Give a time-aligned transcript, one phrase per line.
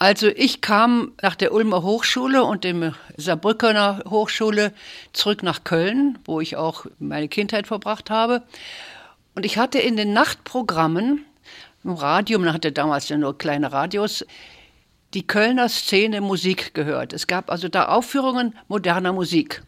[0.00, 4.72] Also ich kam nach der Ulmer Hochschule und dem Saarbrückener Hochschule
[5.12, 8.44] zurück nach Köln, wo ich auch meine Kindheit verbracht habe.
[9.34, 11.24] Und ich hatte in den Nachtprogrammen
[11.82, 14.24] im Radio, man hatte damals ja nur kleine Radios,
[15.14, 17.12] die Kölner Szene Musik gehört.
[17.12, 19.64] Es gab also da Aufführungen moderner Musik.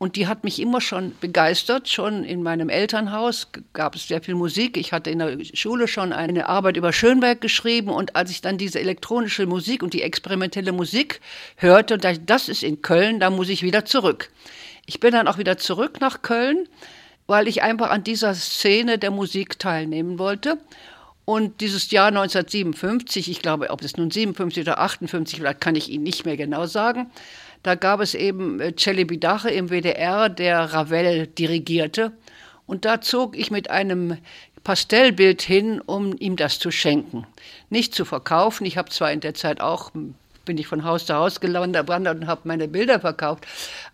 [0.00, 1.86] Und die hat mich immer schon begeistert.
[1.86, 4.78] Schon in meinem Elternhaus gab es sehr viel Musik.
[4.78, 7.90] Ich hatte in der Schule schon eine Arbeit über Schönberg geschrieben.
[7.90, 11.20] Und als ich dann diese elektronische Musik und die experimentelle Musik
[11.56, 14.30] hörte, dachte ich, das ist in Köln, da muss ich wieder zurück.
[14.86, 16.66] Ich bin dann auch wieder zurück nach Köln,
[17.26, 20.56] weil ich einfach an dieser Szene der Musik teilnehmen wollte.
[21.26, 25.90] Und dieses Jahr 1957, ich glaube, ob es nun 57 oder 58 war, kann ich
[25.90, 27.10] Ihnen nicht mehr genau sagen,
[27.62, 32.12] da gab es eben äh, Celibidache im WDR, der Ravel dirigierte.
[32.66, 34.18] Und da zog ich mit einem
[34.62, 37.26] Pastellbild hin, um ihm das zu schenken.
[37.68, 38.64] Nicht zu verkaufen.
[38.66, 39.90] Ich habe zwar in der Zeit auch
[40.44, 43.46] bin ich von Haus zu Haus gelandet und habe meine Bilder verkauft.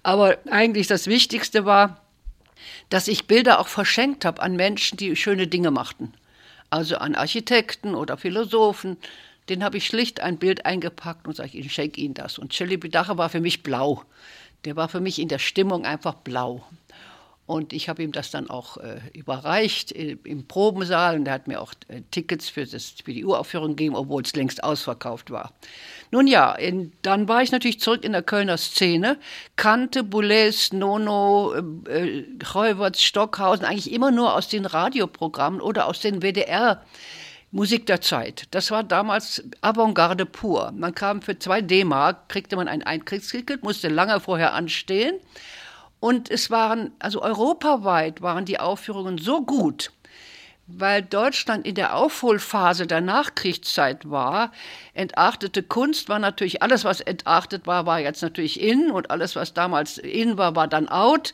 [0.03, 2.01] Aber eigentlich das Wichtigste war,
[2.89, 6.15] dass ich Bilder auch verschenkt habe an Menschen, die schöne Dinge machten.
[6.71, 8.97] Also an Architekten oder Philosophen,
[9.49, 12.39] den habe ich schlicht ein Bild eingepackt und sage, ich schenke Ihnen das.
[12.39, 14.03] Und Shelley Bidache war für mich blau.
[14.65, 16.65] Der war für mich in der Stimmung einfach blau.
[17.47, 21.47] Und ich habe ihm das dann auch äh, überreicht äh, im Probensaal und er hat
[21.47, 25.53] mir auch äh, Tickets für, das, für die Uraufführung gegeben, obwohl es längst ausverkauft war.
[26.11, 29.17] Nun ja, in, dann war ich natürlich zurück in der Kölner Szene,
[29.55, 31.55] kannte Boulez, Nono,
[31.89, 36.81] äh, Heuwerts, Stockhausen eigentlich immer nur aus den Radioprogrammen oder aus den WDR-
[37.57, 38.49] Musik der Zeit.
[38.51, 40.73] Das war damals Avantgarde pur.
[40.77, 45.17] Man kam für zwei D-Mark, kriegte man ein Eintrittsticket, musste lange vorher anstehen.
[45.99, 49.91] Und es waren, also europaweit waren die Aufführungen so gut,
[50.67, 54.53] weil Deutschland in der Aufholphase der Nachkriegszeit war.
[54.93, 59.55] Entartete Kunst war natürlich, alles was entartet war, war jetzt natürlich in und alles was
[59.55, 61.33] damals in war, war dann out.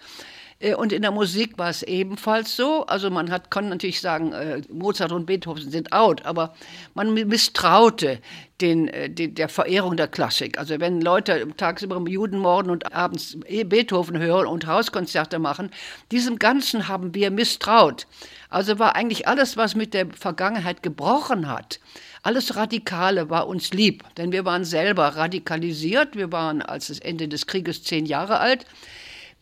[0.62, 2.86] Äh, und in der Musik war es ebenfalls so.
[2.86, 6.54] Also man hat, kann natürlich sagen, äh, Mozart und Beethoven sind out, aber
[6.94, 8.20] man misstraute
[8.60, 10.58] den, äh, den, der Verehrung der Klassik.
[10.58, 13.36] Also wenn Leute tagsüber Juden morden und abends
[13.66, 15.70] Beethoven hören und Hauskonzerte machen,
[16.10, 18.06] diesem Ganzen haben wir misstraut.
[18.48, 21.80] Also war eigentlich alles, was mit der Vergangenheit gebrochen hat,
[22.22, 26.14] alles Radikale war uns lieb, denn wir waren selber radikalisiert.
[26.14, 28.64] Wir waren als das Ende des Krieges zehn Jahre alt.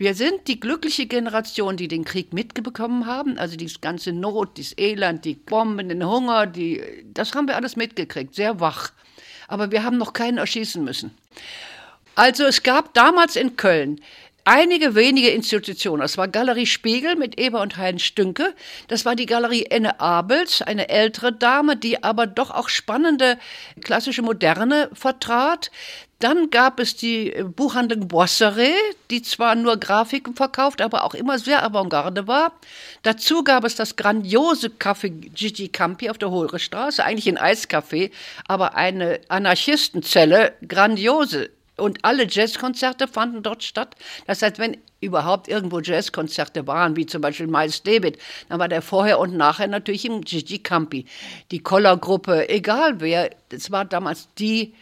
[0.00, 4.72] Wir sind die glückliche Generation, die den Krieg mitbekommen haben, also die ganze Not, das
[4.78, 8.92] Elend, die Bomben, den Hunger, die, das haben wir alles mitgekriegt, sehr wach.
[9.46, 11.10] Aber wir haben noch keinen erschießen müssen.
[12.14, 14.00] Also es gab damals in Köln
[14.44, 16.02] einige wenige Institutionen.
[16.02, 18.54] Das war Galerie Spiegel mit Eber und Heinz Stünke.
[18.88, 23.38] Das war die Galerie Enne Abels, eine ältere Dame, die aber doch auch spannende
[23.82, 25.70] klassische Moderne vertrat.
[26.20, 28.74] Dann gab es die äh, Buchhandlung Boisseret,
[29.10, 32.52] die zwar nur Grafiken verkauft, aber auch immer sehr avantgarde war.
[33.02, 38.10] Dazu gab es das grandiose Café Gigi Campi auf der Hohlrestraße, eigentlich ein Eiscafé,
[38.46, 41.50] aber eine Anarchistenzelle, grandiose.
[41.80, 43.96] Und alle Jazzkonzerte fanden dort statt.
[44.26, 48.18] Das heißt, wenn überhaupt irgendwo Jazzkonzerte waren, wie zum Beispiel Miles David,
[48.48, 51.06] dann war der vorher und nachher natürlich im Gigi Campi.
[51.50, 54.74] Die Collar-Gruppe, egal wer, das war damals die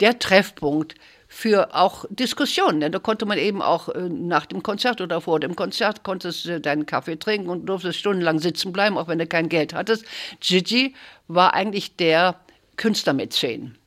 [0.00, 0.94] der Treffpunkt
[1.28, 2.80] für auch Diskussionen.
[2.80, 6.44] Denn da konnte man eben auch äh, nach dem Konzert oder vor dem Konzert konntest
[6.44, 10.04] du deinen Kaffee trinken und durftest stundenlang sitzen bleiben, auch wenn du kein Geld hattest.
[10.40, 10.94] Gigi
[11.28, 12.40] war eigentlich der
[12.76, 13.79] Künstlermäzen.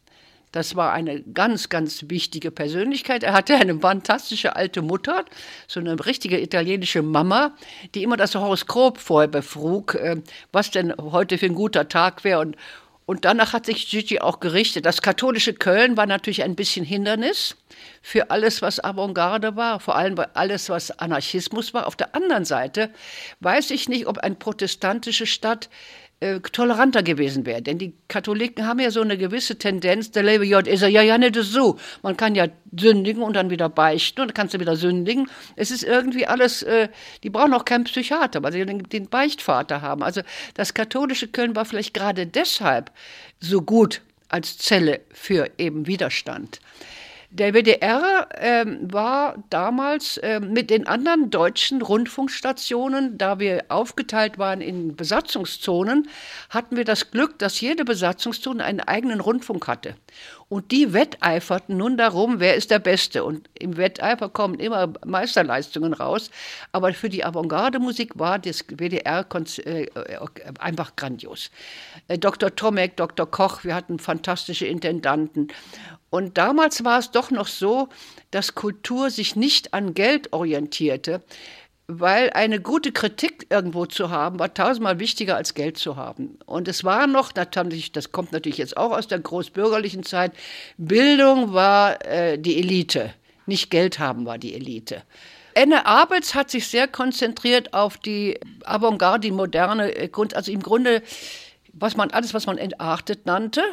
[0.54, 3.24] Das war eine ganz, ganz wichtige Persönlichkeit.
[3.24, 5.26] Er hatte eine fantastische alte Mutter,
[5.68, 7.56] so eine richtige italienische Mama,
[7.96, 10.22] die immer das Horoskop vorher befrug, äh,
[10.52, 12.56] was denn heute für ein guter Tag wäre und,
[13.08, 14.86] und danach hat sich Gigi auch gerichtet.
[14.86, 17.56] Das katholische Köln war natürlich ein bisschen Hindernis
[18.04, 21.88] für alles, was Avantgarde war, vor allem alles, was Anarchismus war.
[21.88, 22.92] Auf der anderen Seite
[23.40, 25.70] weiß ich nicht, ob eine protestantische Stadt
[26.24, 27.62] äh, toleranter gewesen wäre.
[27.62, 31.18] Denn die Katholiken haben ja so eine gewisse Tendenz, der lebe Gott ist ja ja
[31.18, 31.78] nicht so.
[32.02, 32.48] Man kann ja
[32.78, 35.28] sündigen und dann wieder beichten und dann kannst du wieder sündigen.
[35.58, 36.88] Es ist irgendwie alles, äh,
[37.24, 40.02] die brauchen auch keinen Psychiater, weil sie den, den Beichtvater haben.
[40.02, 40.22] Also
[40.54, 42.92] das katholische Köln war vielleicht gerade deshalb
[43.42, 46.62] so gut als Zelle für eben Widerstand.
[47.36, 54.62] Der WDR ähm, war damals äh, mit den anderen deutschen Rundfunkstationen, da wir aufgeteilt waren
[54.62, 56.08] in Besatzungszonen,
[56.52, 59.96] hatten wir das Glück, dass jede Besatzungszone einen eigenen Rundfunk hatte.
[60.48, 63.24] Und die wetteiferten nun darum, wer ist der Beste.
[63.24, 66.30] Und im Wetteifer kommen immer Meisterleistungen raus.
[66.72, 69.26] Aber für die Avantgarde-Musik war das WDR
[69.66, 69.88] äh,
[70.60, 71.50] einfach grandios.
[72.08, 72.56] Äh, Dr.
[72.56, 73.26] Tomek, Dr.
[73.26, 75.48] Koch, wir hatten fantastische Intendanten.
[76.14, 77.90] Und damals war es doch noch so,
[78.30, 81.24] dass Kultur sich nicht an Geld orientierte
[81.88, 86.40] weil eine gute Kritik irgendwo zu haben, war tausendmal wichtiger als Geld zu haben.
[86.46, 90.32] Und es war noch, das kommt natürlich jetzt auch aus der großbürgerlichen Zeit,
[90.78, 93.14] Bildung war äh, die Elite,
[93.48, 95.04] nicht Geld haben war die Elite.
[95.56, 100.64] Enne Abels hat sich sehr konzentriert auf die Avantgarde, die moderne äh, Kunst, also im
[100.64, 101.04] Grunde
[101.74, 103.64] was man alles, was man entartet nannte.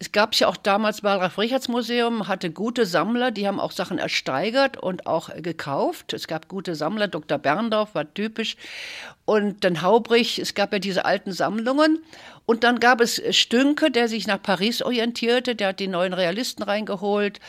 [0.00, 4.76] Es gab ja auch damals beim Ralf-Richards-Museum, hatte gute Sammler, die haben auch Sachen ersteigert
[4.76, 6.12] und auch gekauft.
[6.12, 7.38] Es gab gute Sammler, Dr.
[7.38, 8.56] Berndorf war typisch.
[9.24, 12.02] Und dann Haubrich, es gab ja diese alten Sammlungen.
[12.44, 16.64] Und dann gab es Stünke, der sich nach Paris orientierte, der hat die neuen Realisten
[16.64, 17.40] reingeholt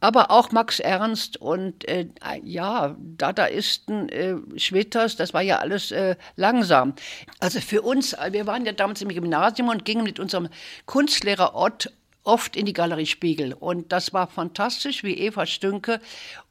[0.00, 2.06] aber auch Max Ernst und äh,
[2.42, 6.94] ja, Dadaisten, äh, Schwitters, das war ja alles äh, langsam.
[7.40, 10.48] Also für uns, wir waren ja damals im Gymnasium und gingen mit unserem
[10.84, 11.90] Kunstlehrer Ott
[12.24, 13.54] oft in die Galerie Spiegel.
[13.54, 16.00] Und das war fantastisch, wie Eva Stünke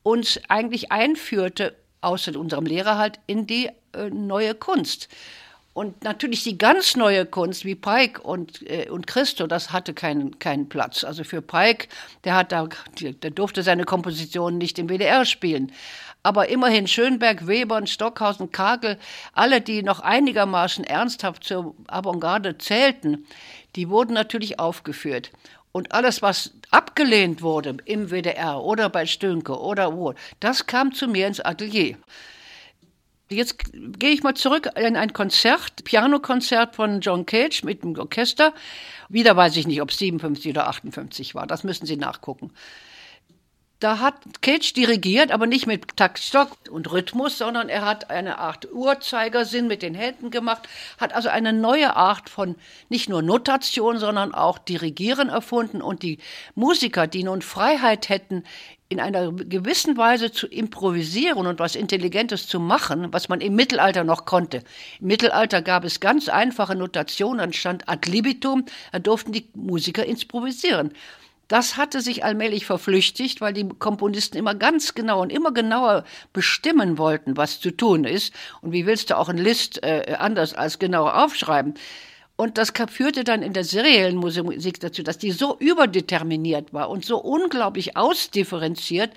[0.04, 5.10] uns eigentlich einführte, außer unserem Lehrer halt, in die äh, neue Kunst.
[5.76, 10.40] Und natürlich die ganz neue Kunst wie Pike und, äh, und Christo, das hatte keinen,
[10.40, 11.04] keinen Platz.
[11.04, 11.90] Also für Pike,
[12.24, 12.70] der, hat da,
[13.02, 15.74] der durfte seine Kompositionen nicht im WDR spielen.
[16.24, 18.98] Aber immerhin Schönberg, Weber, Stockhausen, Kagel,
[19.34, 23.28] alle, die noch einigermaßen ernsthaft zur Avantgarde zählten,
[23.76, 25.30] die wurden natürlich aufgeführt.
[25.74, 31.10] Und alles, was abgelehnt wurde im WDR oder bei Stönke oder wo, das kam zu
[31.10, 31.98] mir ins Atelier.
[33.30, 38.54] Jetzt gehe ich mal zurück in ein Konzert, Pianokonzert von John Cage mit dem Orchester.
[39.10, 41.48] Wieder weiß ich nicht, ob es 57 oder 58 war.
[41.48, 42.52] Das müssen Sie nachgucken.
[43.86, 48.68] Da hat Cage dirigiert, aber nicht mit Taktstock und Rhythmus, sondern er hat eine Art
[48.74, 50.64] Uhrzeigersinn mit den Händen gemacht,
[50.98, 52.56] hat also eine neue Art von
[52.90, 56.18] nicht nur Notation, sondern auch Dirigieren erfunden und die
[56.56, 58.44] Musiker, die nun Freiheit hätten,
[58.90, 64.04] in einer gewissen Weise zu improvisieren und was Intelligentes zu machen, was man im Mittelalter
[64.04, 64.64] noch konnte.
[65.00, 70.08] Im Mittelalter gab es ganz einfache Notationen, dann stand ad libitum, da durften die Musiker
[70.08, 70.92] improvisieren.
[71.48, 76.04] Das hatte sich allmählich verflüchtigt, weil die Komponisten immer ganz genau und immer genauer
[76.34, 78.34] bestimmen wollten, was zu tun ist.
[78.62, 81.76] Und wie willst du auch ein List äh, anders als genauer aufschreiben?
[82.38, 87.06] Und das führte dann in der seriellen Musik dazu, dass die so überdeterminiert war und
[87.06, 89.12] so unglaublich ausdifferenziert,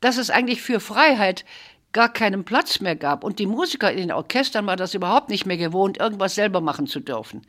[0.00, 1.44] dass es eigentlich für Freiheit
[1.92, 3.24] gar keinen Platz mehr gab.
[3.24, 6.86] Und die Musiker in den Orchestern war das überhaupt nicht mehr gewohnt, irgendwas selber machen
[6.86, 7.42] zu dürfen.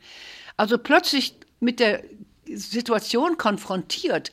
[0.56, 2.02] Also plötzlich mit der
[2.54, 4.32] Situation konfrontiert,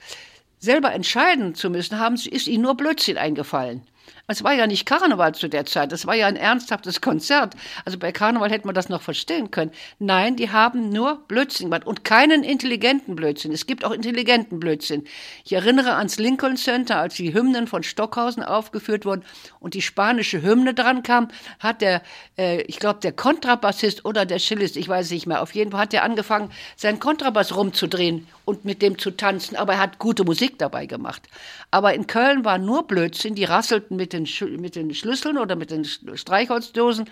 [0.60, 3.84] selber entscheiden zu müssen, haben, ist ihnen nur Blödsinn eingefallen.
[4.32, 7.56] Es war ja nicht Karneval zu der Zeit, es war ja ein ernsthaftes Konzert.
[7.84, 9.72] Also bei Karneval hätte man das noch verstehen können.
[9.98, 13.52] Nein, die haben nur Blödsinn gemacht und keinen intelligenten Blödsinn.
[13.52, 15.06] Es gibt auch intelligenten Blödsinn.
[15.44, 19.24] Ich erinnere ans Lincoln Center, als die Hymnen von Stockhausen aufgeführt wurden
[19.60, 22.04] und die spanische Hymne dran kam, hat der,
[22.38, 25.82] äh, ich glaube, der Kontrabassist oder der Cellist, ich weiß nicht mehr, auf jeden Fall
[25.82, 30.24] hat er angefangen, seinen Kontrabass rumzudrehen und mit dem zu tanzen, aber er hat gute
[30.24, 31.24] Musik dabei gemacht.
[31.72, 34.19] Aber in Köln war nur Blödsinn, die rasselten mit den,
[34.58, 37.10] mit den Schlüsseln oder mit den Streichholzdosen,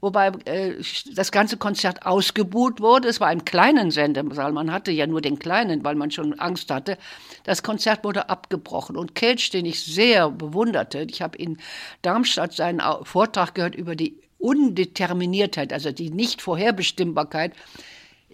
[0.00, 0.74] wobei äh,
[1.14, 3.08] das ganze Konzert ausgebuht wurde.
[3.08, 6.70] Es war im kleinen Sendesaal, man hatte ja nur den kleinen, weil man schon Angst
[6.70, 6.98] hatte.
[7.44, 11.58] Das Konzert wurde abgebrochen und Kelch, den ich sehr bewunderte, ich habe in
[12.02, 17.52] Darmstadt seinen Vortrag gehört über die Undeterminiertheit, also die Nichtvorherbestimmbarkeit,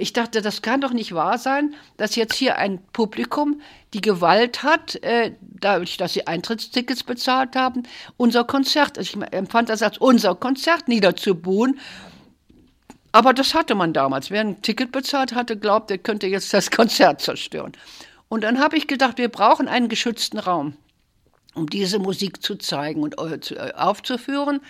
[0.00, 3.60] ich dachte, das kann doch nicht wahr sein, dass jetzt hier ein Publikum
[3.92, 7.82] die Gewalt hat, äh, dadurch, dass sie Eintrittstickets bezahlt haben,
[8.16, 11.78] unser Konzert, ich empfand das als unser Konzert niederzubuhen.
[13.12, 14.30] Aber das hatte man damals.
[14.30, 17.72] Wer ein Ticket bezahlt hatte, glaubt, er könnte jetzt das Konzert zerstören.
[18.28, 20.74] Und dann habe ich gedacht, wir brauchen einen geschützten Raum,
[21.54, 24.60] um diese Musik zu zeigen und äh, äh, aufzuführen.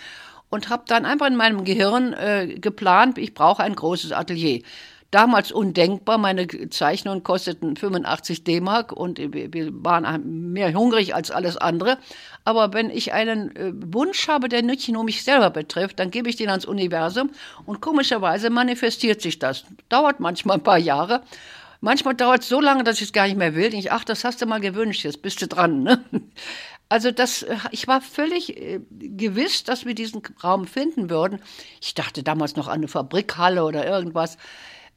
[0.49, 4.63] Und habe dann einfach in meinem Gehirn äh, geplant, ich brauche ein großes Atelier
[5.11, 6.19] damals undenkbar.
[6.19, 11.99] Meine Zeichnungen kosteten 85 D-Mark und wir waren mehr hungrig als alles andere.
[12.45, 16.29] Aber wenn ich einen äh, Wunsch habe, der nicht nur mich selber betrifft, dann gebe
[16.29, 17.31] ich den ans Universum
[17.67, 19.65] und komischerweise manifestiert sich das.
[19.89, 21.23] Dauert manchmal ein paar Jahre.
[21.81, 23.75] Manchmal dauert es so lange, dass ich es gar nicht mehr will.
[23.75, 25.83] Ich, ach, das hast du mal gewünscht, jetzt bist du dran.
[25.83, 26.05] Ne?
[26.93, 31.41] Also das, äh, ich war völlig äh, gewiss, dass wir diesen Raum finden würden.
[31.81, 34.39] Ich dachte damals noch an eine Fabrikhalle oder irgendwas.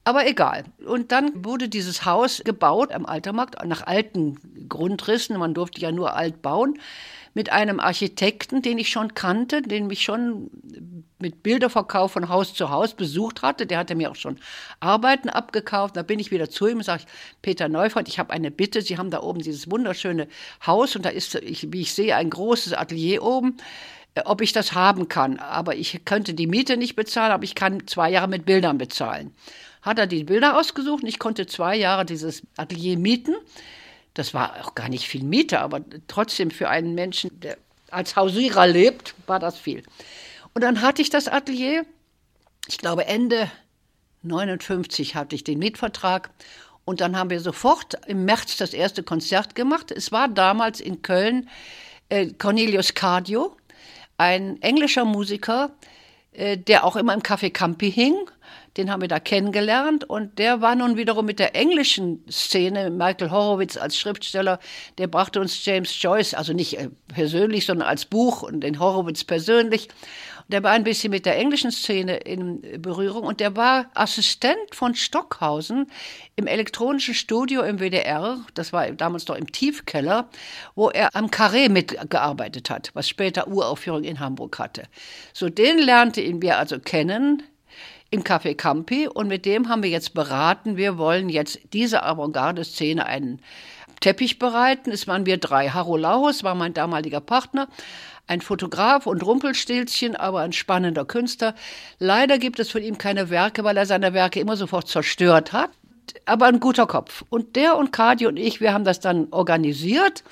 [0.06, 0.66] Aber egal.
[0.86, 5.38] Und dann wurde dieses Haus gebaut am Altermarkt nach alten Grundrissen.
[5.38, 6.78] Man durfte ja nur alt bauen.
[7.34, 10.52] Mit einem Architekten, den ich schon kannte, den mich schon
[11.20, 13.66] mit Bilderverkauf von Haus zu Haus besucht hatte.
[13.66, 14.40] Der hatte mir auch schon
[14.82, 15.96] Arbeiten abgekauft.
[15.96, 17.06] Da bin ich wieder zu ihm und sage,
[17.42, 18.82] Peter Neufeld, ich habe eine Bitte.
[18.82, 20.28] Sie haben da oben dieses wunderschöne
[20.68, 23.58] Haus und da ist, wie ich sehe, ein großes Atelier oben
[24.26, 25.40] ob ich das haben kann.
[25.40, 29.34] Aber ich könnte die Miete nicht bezahlen, aber ich kann zwei Jahre mit Bildern bezahlen
[29.84, 33.36] hat er die Bilder ausgesucht ich konnte zwei Jahre dieses Atelier mieten.
[34.16, 37.58] Das war auch gar nicht viel Miete, aber trotzdem für einen Menschen, der
[37.92, 39.84] als Hausierer lebt, war das viel.
[40.54, 41.86] Und dann hatte ich das Atelier,
[42.68, 43.52] ich glaube Ende
[44.24, 46.30] 59 hatte ich den Mietvertrag
[46.86, 49.92] und dann haben wir sofort im März das erste Konzert gemacht.
[49.92, 51.50] Es war damals in Köln
[52.10, 53.58] äh, Cornelius Cardio,
[54.18, 55.72] ein englischer Musiker,
[56.32, 58.16] äh, der auch immer im Café Campi hing
[58.78, 63.32] den haben wir da kennengelernt und der war nun wiederum mit der englischen Szene, Michael
[63.32, 64.60] Horowitz als Schriftsteller,
[64.98, 69.24] der brachte uns James Joyce, also nicht äh, persönlich, sondern als Buch und den Horowitz
[69.24, 69.90] persönlich.
[70.50, 74.94] Der war ein bisschen mit der englischen Szene in Berührung und der war Assistent von
[74.94, 75.90] Stockhausen
[76.36, 80.28] im elektronischen Studio im WDR, das war damals noch im Tiefkeller,
[80.76, 84.84] wo er am Carré mitgearbeitet hat, was später Uraufführung in Hamburg hatte.
[85.32, 87.44] So den lernte ihn wir also kennen
[88.14, 93.08] im Café Campi und mit dem haben wir jetzt beraten, wir wollen jetzt diese Avantgarde-Szene
[93.08, 93.42] einen
[94.02, 94.92] Teppich bereiten.
[94.92, 95.70] Es waren wir drei.
[95.70, 97.68] Haro Laus war mein damaliger Partner,
[98.28, 101.56] ein Fotograf und Rumpelstilzchen, aber ein spannender Künstler.
[101.98, 105.72] Leider gibt es von ihm keine Werke, weil er seine Werke immer sofort zerstört hat.
[106.26, 107.24] Aber ein guter Kopf.
[107.32, 110.24] Und der und Kadi und ich, wir haben das dann organisiert.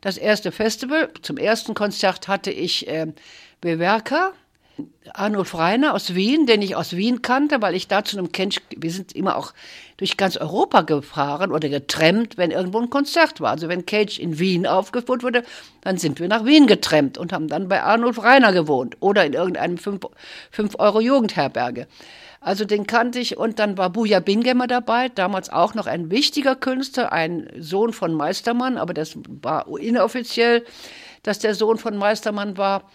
[0.00, 1.10] Das erste Festival.
[1.22, 3.06] Zum ersten Konzert hatte ich äh,
[3.60, 4.32] Bewerker
[5.12, 8.60] Arnold Reiner aus Wien, den ich aus Wien kannte, weil ich da zu einem Kench,
[8.76, 9.52] wir sind immer auch
[9.96, 13.50] durch ganz Europa gefahren oder getrennt, wenn irgendwo ein Konzert war.
[13.50, 15.42] Also wenn Cage in Wien aufgeführt wurde,
[15.80, 19.32] dann sind wir nach Wien getrennt und haben dann bei Arnold Reiner gewohnt oder in
[19.32, 21.86] irgendeinem 5-Euro-Jugendherberge.
[22.40, 26.54] Also den kannte ich und dann war Buja Bingemer dabei, damals auch noch ein wichtiger
[26.54, 30.64] Künstler, ein Sohn von Meistermann, aber das war inoffiziell,
[31.24, 32.88] dass der Sohn von Meistermann war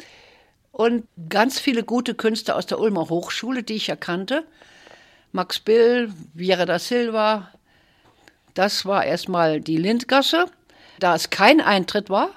[0.74, 4.44] und ganz viele gute Künstler aus der Ulmer Hochschule, die ich erkannte.
[5.32, 7.52] Max Bill, Viera da Silva.
[8.56, 10.48] Das war erstmal die Lindgasse,
[11.00, 12.30] da es kein Eintritt war,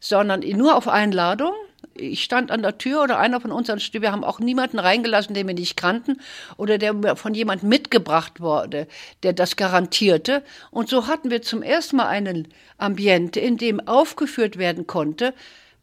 [0.00, 1.52] sondern nur auf Einladung.
[1.94, 5.34] Ich stand an der Tür oder einer von unseren Stühlen, wir haben auch niemanden reingelassen,
[5.34, 6.20] den wir nicht kannten
[6.56, 8.88] oder der von jemand mitgebracht wurde,
[9.22, 10.42] der das garantierte.
[10.72, 12.48] Und so hatten wir zum ersten Mal einen
[12.78, 15.34] Ambiente, in dem aufgeführt werden konnte,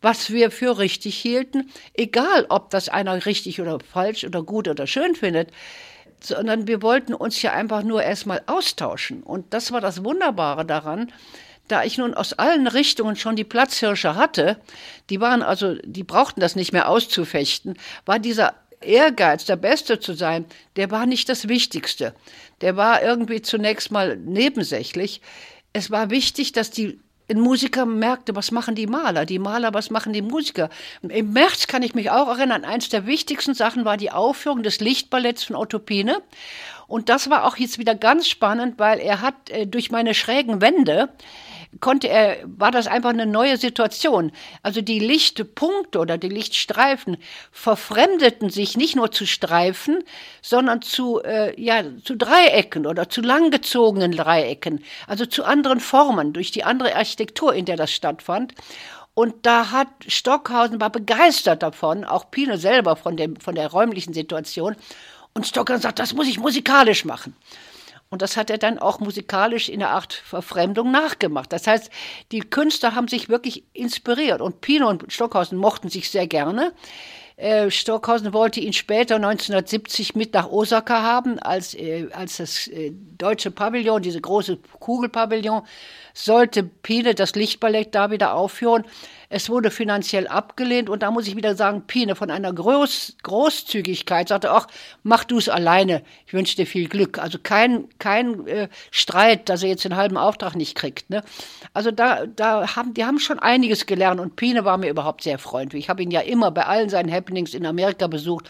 [0.01, 4.87] was wir für richtig hielten, egal ob das einer richtig oder falsch oder gut oder
[4.87, 5.51] schön findet,
[6.19, 9.23] sondern wir wollten uns ja einfach nur erstmal austauschen.
[9.23, 11.11] Und das war das Wunderbare daran,
[11.67, 14.57] da ich nun aus allen Richtungen schon die Platzhirsche hatte,
[15.09, 20.13] die waren also, die brauchten das nicht mehr auszufechten, war dieser Ehrgeiz, der Beste zu
[20.13, 22.13] sein, der war nicht das Wichtigste.
[22.61, 25.21] Der war irgendwie zunächst mal nebensächlich.
[25.73, 29.89] Es war wichtig, dass die ein Musiker merkte, was machen die Maler, die Maler, was
[29.89, 30.69] machen die Musiker.
[31.01, 34.79] Im März kann ich mich auch erinnern, eins der wichtigsten Sachen war die Aufführung des
[34.79, 36.21] Lichtballetts von Otto Pine.
[36.87, 40.61] Und das war auch jetzt wieder ganz spannend, weil er hat äh, durch meine schrägen
[40.61, 41.09] Wände
[41.79, 44.31] konnte er, war das einfach eine neue Situation.
[44.63, 47.17] Also die Lichtpunkte oder die Lichtstreifen
[47.51, 50.03] verfremdeten sich nicht nur zu Streifen,
[50.41, 56.51] sondern zu, äh, ja, zu Dreiecken oder zu langgezogenen Dreiecken, also zu anderen Formen durch
[56.51, 58.53] die andere Architektur, in der das stattfand.
[59.13, 64.13] Und da hat Stockhausen war begeistert davon, auch Pino selber von, dem, von der räumlichen
[64.13, 64.75] Situation.
[65.33, 67.35] Und Stockhausen sagt, das muss ich musikalisch machen.
[68.09, 71.51] Und das hat er dann auch musikalisch in einer Art Verfremdung nachgemacht.
[71.51, 71.89] Das heißt,
[72.31, 74.41] die Künstler haben sich wirklich inspiriert.
[74.41, 76.73] Und Pino und Stockhausen mochten sich sehr gerne.
[77.37, 82.91] Äh, Stockhausen wollte ihn später 1970 mit nach Osaka haben, als, äh, als das äh,
[82.91, 85.61] deutsche Pavillon, diese große Kugelpavillon,
[86.17, 88.85] sollte Pine das Lichtballett da wieder aufführen.
[89.29, 94.29] Es wurde finanziell abgelehnt und da muss ich wieder sagen, Pine von einer Groß Großzügigkeit
[94.29, 94.67] sagte, ach,
[95.03, 97.19] mach du es alleine, ich wünsche dir viel Glück.
[97.19, 101.09] Also kein, kein äh, Streit, dass er jetzt den halben Auftrag nicht kriegt.
[101.09, 101.23] Ne?
[101.73, 105.37] Also da, da haben, die haben schon einiges gelernt und Pine war mir überhaupt sehr
[105.37, 105.83] freundlich.
[105.83, 108.49] Ich habe ihn ja immer bei allen seinen Happenings in Amerika besucht,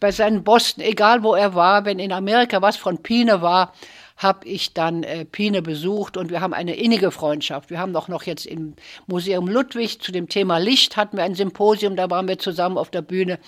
[0.00, 3.72] bei seinen Boston, egal wo er war, wenn in Amerika was von Pine war,
[4.16, 7.70] habe ich dann äh, Pine besucht und wir haben eine innige Freundschaft.
[7.70, 8.74] Wir haben doch noch jetzt im
[9.06, 12.90] Museum Ludwig zu dem Thema Licht hatten wir ein Symposium, da waren wir zusammen auf
[12.90, 13.38] der Bühne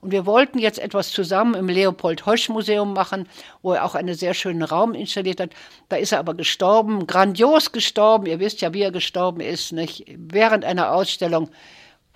[0.00, 3.28] und wir wollten jetzt etwas zusammen im Leopold Hosch Museum machen,
[3.62, 5.50] wo er auch einen sehr schönen Raum installiert hat.
[5.88, 8.26] Da ist er aber gestorben, grandios gestorben.
[8.26, 10.04] Ihr wisst ja, wie er gestorben ist, nicht?
[10.16, 11.50] Während einer Ausstellung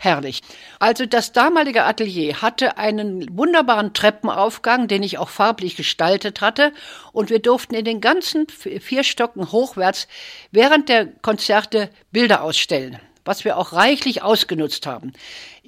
[0.01, 0.41] herrlich.
[0.79, 6.73] Also das damalige Atelier hatte einen wunderbaren Treppenaufgang, den ich auch farblich gestaltet hatte,
[7.13, 10.09] und wir durften in den ganzen vier Stocken hochwärts
[10.51, 15.13] während der Konzerte Bilder ausstellen was wir auch reichlich ausgenutzt haben.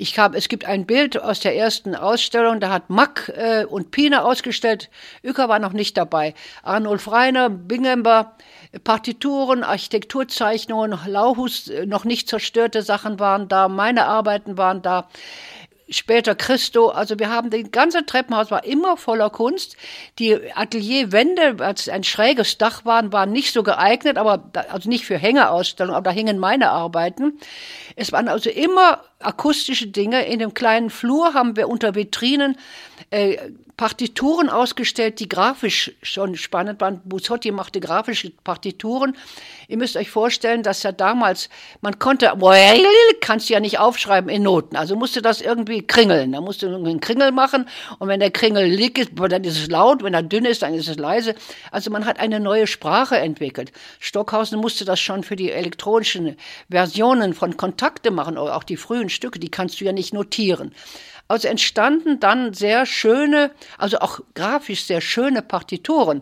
[0.02, 3.92] Ich habe, es gibt ein Bild aus der ersten Ausstellung, da hat Mack äh, und
[3.92, 4.90] Pina ausgestellt.
[5.22, 6.34] Uecker war noch nicht dabei.
[6.64, 8.34] Arnulf Reiner, Bingember,
[8.82, 15.06] Partituren, Architekturzeichnungen, Lauhus, äh, noch nicht zerstörte Sachen waren da, meine Arbeiten waren da
[15.92, 16.88] später Christo.
[16.88, 19.76] Also wir haben den ganze Treppenhaus war immer voller Kunst.
[20.18, 25.16] Die Atelierwände, als ein schräges Dach waren, waren nicht so geeignet, aber also nicht für
[25.16, 27.38] Hängeausstellungen, aber da hingen meine Arbeiten.
[27.96, 30.26] Es waren also immer akustische Dinge.
[30.26, 32.56] In dem kleinen Flur haben wir unter Vitrinen
[33.10, 33.36] äh,
[33.76, 37.00] Partituren ausgestellt, die grafisch schon spannend waren.
[37.04, 39.16] Buzotti machte grafische Partituren.
[39.66, 41.48] Ihr müsst euch vorstellen, dass ja damals,
[41.80, 42.32] man konnte,
[43.20, 46.32] kannst du ja nicht aufschreiben in Noten, also musste das irgendwie kringeln.
[46.32, 49.68] Da musste du einen Kringel machen und wenn der Kringel liegt, ist, dann ist es
[49.68, 51.34] laut, wenn er dünn ist, dann ist es leise.
[51.70, 53.72] Also man hat eine neue Sprache entwickelt.
[53.98, 56.36] Stockhausen musste das schon für die elektronischen
[56.70, 60.74] Versionen von Kontakte machen, auch die frühen Stücke, die kannst du ja nicht notieren.
[61.32, 66.20] Also entstanden dann sehr schöne, also auch grafisch sehr schöne Partituren.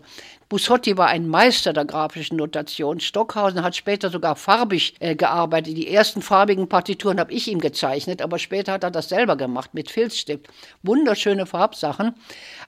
[0.48, 3.00] Busotti war ein Meister der grafischen Notation.
[3.00, 5.76] Stockhausen hat später sogar farbig äh, gearbeitet.
[5.76, 9.74] Die ersten farbigen Partituren habe ich ihm gezeichnet, aber später hat er das selber gemacht
[9.74, 10.46] mit Filzstift.
[10.84, 12.14] Wunderschöne Farbsachen.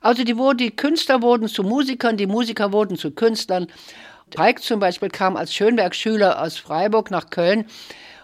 [0.01, 3.69] Also die, die Künstler wurden zu Musikern, die Musiker wurden zu Künstlern.
[4.33, 7.67] Teig zum Beispiel kam als Schönberg-Schüler aus Freiburg nach Köln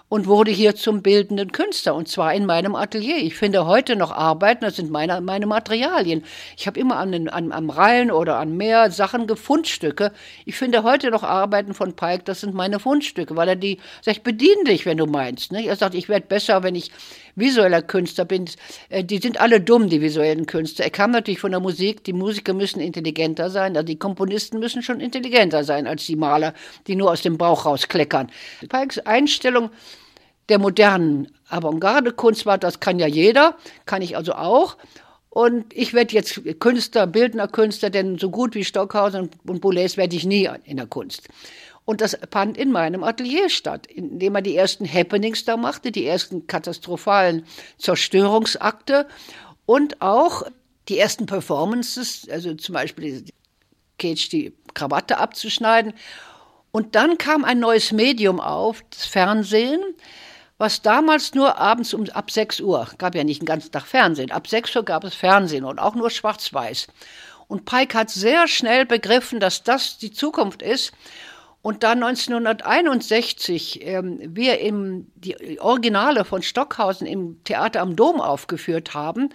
[0.09, 3.17] und wurde hier zum bildenden Künstler und zwar in meinem Atelier.
[3.19, 6.25] Ich finde heute noch Arbeiten, das sind meine, meine Materialien.
[6.57, 10.13] Ich habe immer an an, am Rhein oder an Meer Sachen Gefundstücke.
[10.45, 14.23] Ich finde heute noch Arbeiten von Pike, das sind meine Fundstücke, weil er die, sagt,
[14.23, 15.53] bedien dich, wenn du meinst.
[15.53, 15.67] Ne?
[15.67, 16.91] Er sagt, ich werde besser, wenn ich
[17.39, 18.47] visueller Künstler bin.
[18.89, 20.87] Äh, die sind alle dumm, die visuellen Künstler.
[20.87, 24.83] Er kam natürlich von der Musik, die Musiker müssen intelligenter sein, also die Komponisten müssen
[24.83, 26.55] schon intelligenter sein als die Maler,
[26.87, 28.31] die nur aus dem Bauch rauskleckern.
[28.69, 29.71] Pikes Einstellung
[30.49, 33.57] der modernen Avantgarde-Kunst war, das kann ja jeder,
[33.87, 34.77] kann ich also auch.
[35.31, 40.17] Und ich werde jetzt Künstler, bildender Künstler, denn so gut wie Stockhausen und Boulez werde
[40.17, 41.29] ich nie in der Kunst.
[41.85, 46.07] Und das fand in meinem Atelier statt, indem er die ersten Happenings da machte, die
[46.07, 47.47] ersten katastrophalen
[47.79, 49.07] Zerstörungsakte
[49.65, 50.43] und auch
[50.89, 53.25] die ersten Performances, also zum Beispiel
[53.99, 55.95] Cage die Krawatte abzuschneiden.
[56.73, 59.81] Und dann kam ein neues Medium auf, das Fernsehen,
[60.59, 64.33] was damals nur abends um ab 6 Uhr, gab ja nicht den ganzen Tag Fernsehen,
[64.33, 66.89] ab 6 Uhr gab es Fernsehen und auch nur schwarz-weiß.
[67.47, 70.93] Und Pike hat sehr schnell begriffen, dass das die Zukunft ist.
[71.63, 78.95] Und da 1961 ähm, wir im, die Originale von Stockhausen im Theater am Dom aufgeführt
[78.95, 79.31] haben,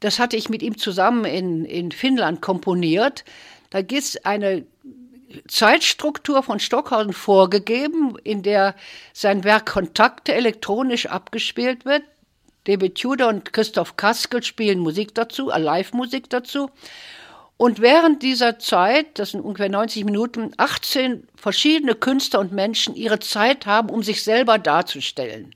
[0.00, 3.24] das hatte ich mit ihm zusammen in, in Finnland komponiert.
[3.70, 4.66] Da gibt es eine
[5.48, 8.74] Zeitstruktur von Stockhausen vorgegeben, in der
[9.12, 12.02] sein Werk Kontakte elektronisch abgespielt wird.
[12.64, 16.70] David Tudor und Christoph Kaskel spielen Musik dazu, äh, Live-Musik dazu.
[17.56, 23.20] Und während dieser Zeit, das sind ungefähr 90 Minuten, 18 verschiedene Künstler und Menschen ihre
[23.20, 25.54] Zeit haben, um sich selber darzustellen.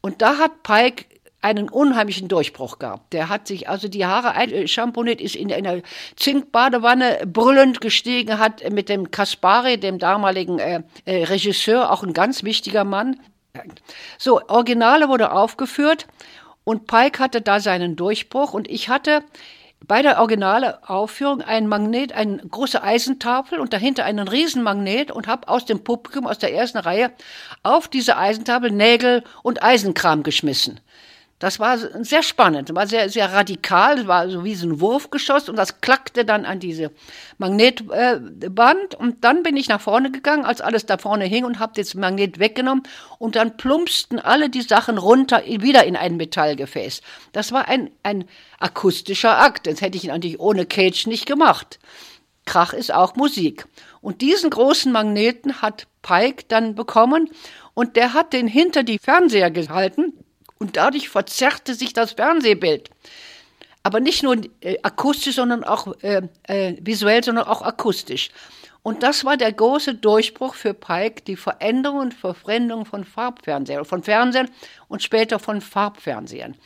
[0.00, 1.04] Und da hat Pike
[1.42, 3.10] einen unheimlichen Durchbruch gab.
[3.10, 5.80] Der hat sich also die Haare ein, Champoniert, ist in einer
[6.16, 12.44] Zinkbadewanne brüllend gestiegen, hat mit dem Kaspari, dem damaligen äh, äh, Regisseur, auch ein ganz
[12.44, 13.20] wichtiger Mann.
[14.18, 16.06] So, Originale wurde aufgeführt
[16.64, 19.22] und Pike hatte da seinen Durchbruch und ich hatte
[19.86, 25.48] bei der originale Aufführung ein Magnet, eine große Eisentafel und dahinter einen Riesenmagnet und habe
[25.48, 27.12] aus dem Publikum aus der ersten Reihe
[27.62, 30.80] auf diese Eisentafel Nägel und Eisenkram geschmissen.
[31.40, 35.56] Das war sehr spannend, war sehr, sehr radikal, war so wie so ein Wurfgeschoss und
[35.56, 36.90] das klackte dann an diese
[37.38, 41.72] Magnetband und dann bin ich nach vorne gegangen, als alles da vorne hing und habe
[41.74, 42.82] das Magnet weggenommen
[43.18, 47.00] und dann plumpsten alle die Sachen runter wieder in ein Metallgefäß.
[47.32, 48.26] Das war ein, ein
[48.58, 51.78] akustischer Akt, das hätte ich natürlich ohne Cage nicht gemacht.
[52.44, 53.66] Krach ist auch Musik.
[54.02, 57.30] Und diesen großen Magneten hat Pike dann bekommen
[57.72, 60.12] und der hat den hinter die Fernseher gehalten
[60.60, 62.90] und dadurch verzerrte sich das Fernsehbild.
[63.82, 68.30] Aber nicht nur äh, akustisch, sondern auch äh, äh, visuell, sondern auch akustisch.
[68.82, 74.02] Und das war der große Durchbruch für Pike, die Veränderung und Verfremdung von Farbfernsehen, von
[74.02, 74.50] Fernsehen
[74.88, 76.56] und später von Farbfernsehen.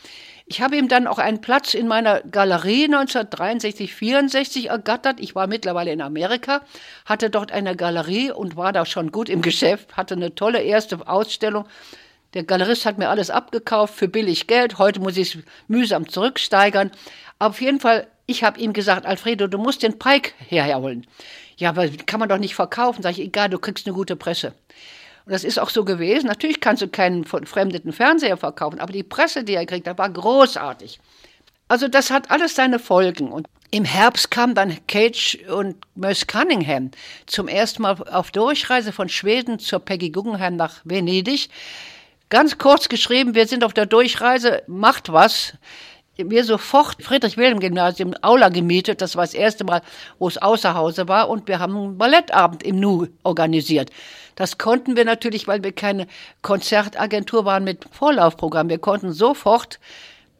[0.46, 5.18] Ich habe ihm dann auch einen Platz in meiner Galerie 1963, 64 ergattert.
[5.18, 6.62] Ich war mittlerweile in Amerika,
[7.06, 11.08] hatte dort eine Galerie und war da schon gut im Geschäft, hatte eine tolle erste
[11.08, 11.64] Ausstellung.
[12.34, 14.78] Der Galerist hat mir alles abgekauft für billig Geld.
[14.78, 16.90] Heute muss ich es mühsam zurücksteigern.
[17.38, 21.06] Auf jeden Fall, ich habe ihm gesagt, Alfredo, du musst den Pike herholen.
[21.56, 23.02] Ja, aber kann man doch nicht verkaufen.
[23.02, 24.48] Sag ich, egal, du kriegst eine gute Presse.
[25.24, 26.26] Und das ist auch so gewesen.
[26.26, 30.10] Natürlich kannst du keinen fremdeten Fernseher verkaufen, aber die Presse, die er kriegt, das war
[30.10, 30.98] großartig.
[31.68, 33.30] Also das hat alles seine Folgen.
[33.32, 36.90] Und im Herbst kam dann Cage und Merce Cunningham
[37.26, 41.48] zum ersten Mal auf Durchreise von Schweden zur Peggy Guggenheim nach Venedig.
[42.34, 45.52] Ganz kurz geschrieben, wir sind auf der Durchreise, macht was
[46.16, 49.00] wir sofort Friedrich-Wilhelm-Gymnasium Aula gemietet.
[49.00, 49.82] Das war das erste Mal,
[50.18, 51.28] wo es außer Hause war.
[51.28, 53.92] Und wir haben einen Ballettabend im Nu organisiert.
[54.34, 56.08] Das konnten wir natürlich, weil wir keine
[56.42, 58.68] Konzertagentur waren mit Vorlaufprogramm.
[58.68, 59.78] Wir konnten sofort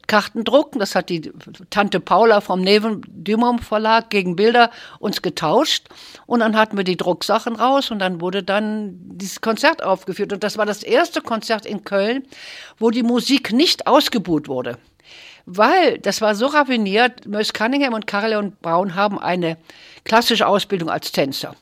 [0.07, 0.79] Karten drucken.
[0.79, 1.33] Das hat die
[1.71, 5.88] Tante Paula vom Neven Dümom Verlag gegen Bilder uns getauscht.
[6.27, 10.33] Und dann hatten wir die Drucksachen raus und dann wurde dann dieses Konzert aufgeführt.
[10.33, 12.25] Und das war das erste Konzert in Köln,
[12.79, 14.79] wo die Musik nicht ausgebuht wurde
[15.47, 17.27] weil das war so raffiniert.
[17.27, 19.59] Merce Cunningham und Caroline Brown haben eine
[20.05, 21.55] klassische Ausbildung als Tänzer.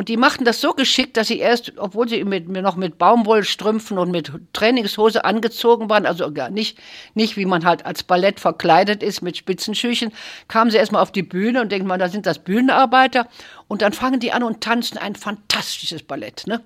[0.00, 3.98] Und die machten das so geschickt, dass sie erst, obwohl sie mit, noch mit Baumwollstrümpfen
[3.98, 6.78] und mit Trainingshose angezogen waren, also gar nicht,
[7.12, 10.10] nicht wie man halt als Ballett verkleidet ist mit Spitzenschüchen,
[10.48, 13.28] kamen sie erstmal auf die Bühne und denken mal, da sind das Bühnenarbeiter.
[13.68, 16.62] Und dann fangen die an und tanzen ein fantastisches Ballett, ne?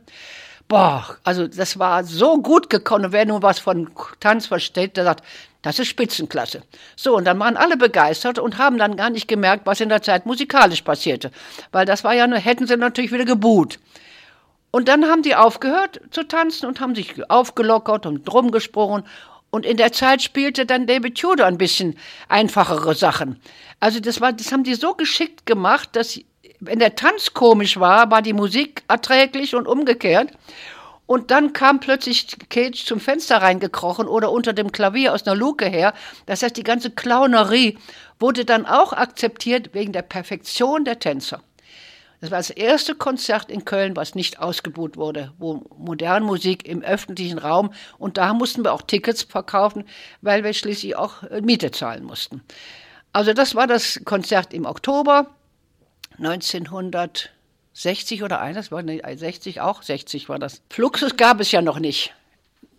[0.68, 3.06] Boah, also das war so gut gekommen.
[3.06, 5.24] Und wer nun was von Tanz versteht, der sagt,
[5.64, 6.62] das ist Spitzenklasse.
[6.94, 10.02] So, und dann waren alle begeistert und haben dann gar nicht gemerkt, was in der
[10.02, 11.30] Zeit musikalisch passierte.
[11.72, 13.78] Weil das war ja, hätten sie natürlich wieder gebuht.
[14.70, 19.04] Und dann haben die aufgehört zu tanzen und haben sich aufgelockert und drum gesprungen.
[19.50, 21.96] Und in der Zeit spielte dann David Tudor ein bisschen
[22.28, 23.40] einfachere Sachen.
[23.80, 26.20] Also das war, das haben die so geschickt gemacht, dass
[26.60, 30.30] wenn der Tanz komisch war, war die Musik erträglich und umgekehrt.
[31.06, 35.66] Und dann kam plötzlich Cage zum Fenster reingekrochen oder unter dem Klavier aus einer Luke
[35.66, 35.92] her.
[36.26, 37.78] Das heißt, die ganze Clownerie
[38.18, 41.42] wurde dann auch akzeptiert wegen der Perfektion der Tänzer.
[42.24, 46.80] Das war das erste Konzert in Köln, was nicht ausgebucht wurde, wo moderne Musik im
[46.80, 49.84] öffentlichen Raum und da mussten wir auch Tickets verkaufen,
[50.22, 52.42] weil wir schließlich auch äh, Miete zahlen mussten.
[53.12, 55.26] Also das war das Konzert im Oktober
[56.16, 57.33] 1900.
[57.74, 60.62] 60 oder eines, war 60 auch, 60 war das.
[60.70, 62.14] Fluxus gab es ja noch nicht.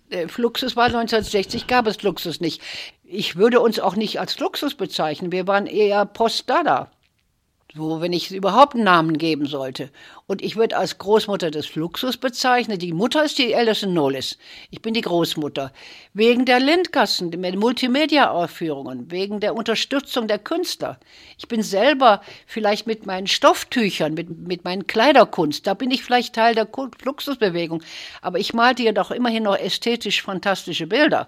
[0.10, 2.62] Äh, Fluxus war 1960, gab es Fluxus nicht.
[3.04, 6.90] Ich würde uns auch nicht als Fluxus bezeichnen, wir waren eher Postdada
[7.76, 9.90] so, wenn ich überhaupt einen Namen geben sollte.
[10.28, 12.80] Und ich würde als Großmutter des Fluxus bezeichnen.
[12.80, 14.38] Die Mutter ist die Alison Knowles.
[14.72, 15.74] Ich bin die Großmutter.
[16.14, 21.02] Wegen der Lindkassen, der Multimedia-Aufführungen, wegen der Unterstützung der Künstler.
[21.38, 26.34] Ich bin selber vielleicht mit meinen Stofftüchern, mit, mit meinen Kleiderkunst, da bin ich vielleicht
[26.34, 26.70] Teil der
[27.02, 27.84] Fluxusbewegung.
[28.22, 31.28] Aber ich malte ja doch immerhin noch ästhetisch fantastische Bilder.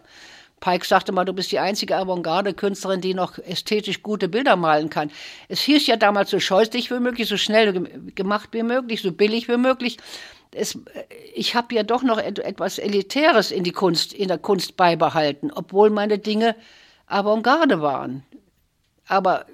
[0.60, 5.12] Pike sagte mal, du bist die einzige Avantgarde-Künstlerin, die noch ästhetisch gute Bilder malen kann.
[5.50, 7.74] Es hieß ja damals so scheußlich wie möglich, so schnell
[8.16, 9.98] gemacht wie möglich, so billig wie möglich.
[10.52, 10.80] Es,
[11.36, 15.92] ich habe ja doch noch etwas Elitäres in die Kunst, in der Kunst beibehalten, obwohl
[15.92, 16.56] meine Dinge
[17.06, 18.24] Avantgarde waren.
[19.08, 19.46] Aber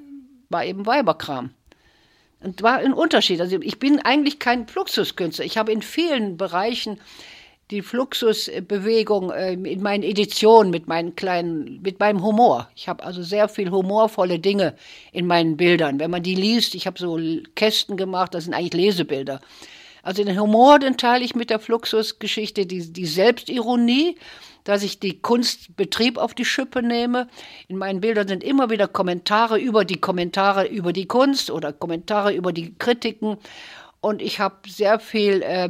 [0.49, 1.51] war eben Weiberkram.
[2.39, 3.41] Und war ein Unterschied.
[3.41, 5.45] Also ich bin eigentlich kein Fluxuskünstler.
[5.45, 6.99] Ich habe in vielen Bereichen
[7.71, 12.69] die Fluxusbewegung äh, in meinen Editionen mit meinen kleinen, mit meinem Humor.
[12.75, 14.75] Ich habe also sehr viel humorvolle Dinge
[15.11, 15.99] in meinen Bildern.
[15.99, 17.17] Wenn man die liest, ich habe so
[17.55, 19.41] Kästen gemacht, das sind eigentlich Lesebilder.
[20.03, 24.17] Also den Humor, den teile ich mit der Fluxusgeschichte, die, die Selbstironie,
[24.65, 27.27] dass ich die Kunstbetrieb auf die Schippe nehme.
[27.69, 32.33] In meinen Bildern sind immer wieder Kommentare über die Kommentare über die Kunst oder Kommentare
[32.33, 33.37] über die Kritiken.
[34.01, 35.69] Und ich habe sehr viel äh,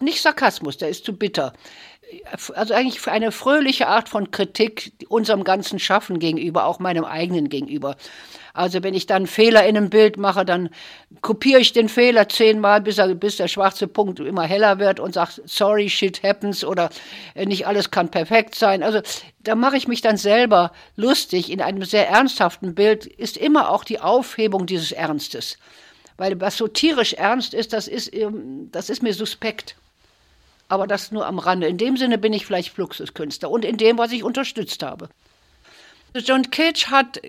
[0.00, 1.52] nicht Sarkasmus, der ist zu bitter.
[2.54, 7.96] Also eigentlich eine fröhliche Art von Kritik unserem ganzen Schaffen gegenüber, auch meinem eigenen gegenüber.
[8.54, 10.70] Also wenn ich dann Fehler in einem Bild mache, dann
[11.20, 15.14] kopiere ich den Fehler zehnmal, bis, er, bis der schwarze Punkt immer heller wird und
[15.14, 16.88] sage, sorry, shit happens oder
[17.34, 18.82] äh, nicht alles kann perfekt sein.
[18.82, 19.00] Also
[19.40, 21.52] da mache ich mich dann selber lustig.
[21.52, 25.58] In einem sehr ernsthaften Bild ist immer auch die Aufhebung dieses Ernstes.
[26.16, 29.76] Weil was so tierisch ernst ist, das ist, ähm, das ist mir suspekt
[30.68, 31.66] aber das nur am Rande.
[31.66, 35.08] In dem Sinne bin ich vielleicht Fluxuskünstler und in dem, was ich unterstützt habe.
[36.14, 37.20] John Cage hat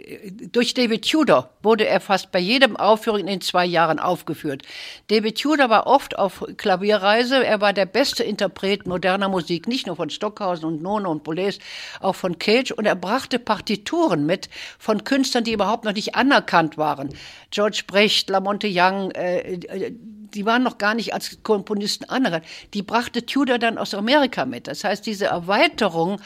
[0.54, 4.64] durch David Tudor wurde er fast bei jedem Aufführung in den zwei Jahren aufgeführt.
[5.08, 7.46] David Tudor war oft auf Klavierreise.
[7.46, 11.60] Er war der beste Interpret moderner Musik, nicht nur von Stockhausen und Nono und Boulez,
[12.00, 12.72] auch von Cage.
[12.72, 17.10] Und er brachte Partituren mit von Künstlern, die überhaupt noch nicht anerkannt waren.
[17.52, 19.94] George Brecht, Lamonte Young, äh, äh
[20.34, 22.46] die waren noch gar nicht als Komponisten anerkannt.
[22.74, 24.68] Die brachte Tudor dann aus Amerika mit.
[24.68, 26.20] Das heißt, diese Erweiterung,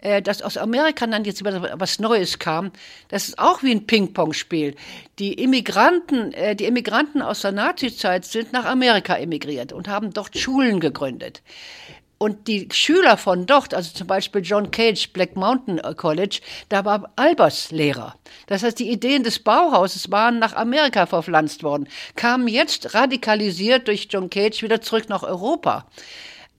[0.00, 2.72] äh, dass aus Amerika dann jetzt was Neues kam,
[3.08, 4.74] das ist auch wie ein Ping-Pong-Spiel.
[5.18, 10.36] Die Immigranten, äh, die Immigranten aus der Nazizeit sind nach Amerika emigriert und haben dort
[10.36, 11.42] Schulen gegründet.
[12.22, 17.10] Und die Schüler von dort, also zum Beispiel John Cage, Black Mountain College, da war
[17.16, 18.14] Albers Lehrer.
[18.46, 24.08] Das heißt, die Ideen des Bauhauses waren nach Amerika verpflanzt worden, kamen jetzt radikalisiert durch
[24.10, 25.86] John Cage wieder zurück nach Europa.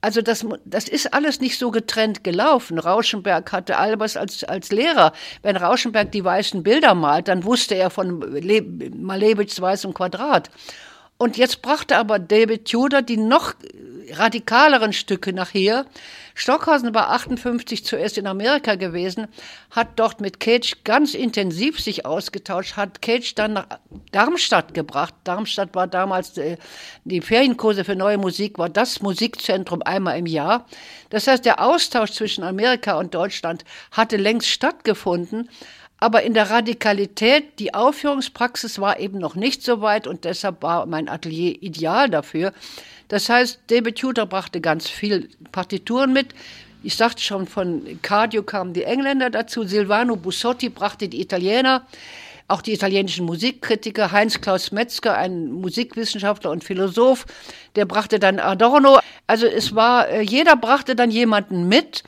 [0.01, 2.79] Also das, das ist alles nicht so getrennt gelaufen.
[2.79, 5.13] Rauschenberg hatte Albers als, als Lehrer.
[5.43, 10.49] Wenn Rauschenberg die weißen Bilder malt, dann wusste er von Le Malevich weißem Quadrat.
[11.19, 13.53] Und jetzt brachte aber David Tudor die noch
[14.11, 15.85] radikaleren Stücke nachher.
[16.33, 19.27] Stockhausen war 58 zuerst in Amerika gewesen,
[19.69, 23.67] hat dort mit Cage ganz intensiv sich ausgetauscht, hat Cage dann nach
[24.11, 25.13] Darmstadt gebracht.
[25.23, 26.57] Darmstadt war damals äh,
[27.03, 30.65] die Ferienkurse für neue Musik, war das Musikzentrum einmal im Jahr.
[31.09, 35.49] Das heißt, der Austausch zwischen Amerika und Deutschland hatte längst stattgefunden.
[36.01, 40.87] Aber in der Radikalität, die Aufführungspraxis war eben noch nicht so weit und deshalb war
[40.87, 42.53] mein Atelier ideal dafür.
[43.07, 46.29] Das heißt, David Tudor brachte ganz viel Partituren mit.
[46.81, 49.63] Ich sagte schon, von Cardio kamen die Engländer dazu.
[49.63, 51.85] Silvano Bussotti brachte die Italiener,
[52.47, 54.11] auch die italienischen Musikkritiker.
[54.11, 57.27] Heinz-Klaus Metzger, ein Musikwissenschaftler und Philosoph,
[57.75, 58.97] der brachte dann Adorno.
[59.27, 62.01] Also es war, äh, jeder brachte dann jemanden mit.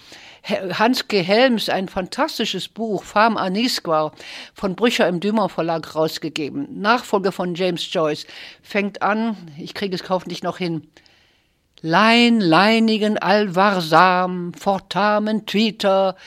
[0.43, 1.21] Hans G.
[1.23, 4.11] Helms, ein fantastisches Buch, Farm Anisqua,
[4.53, 6.81] von Brücher im Dümer Verlag rausgegeben.
[6.81, 8.27] Nachfolger von James Joyce.
[8.61, 10.89] Fängt an, ich kriege es hoffentlich noch hin.
[11.79, 16.17] Lein, leinigen, allwarsam, fortamen, tweeter,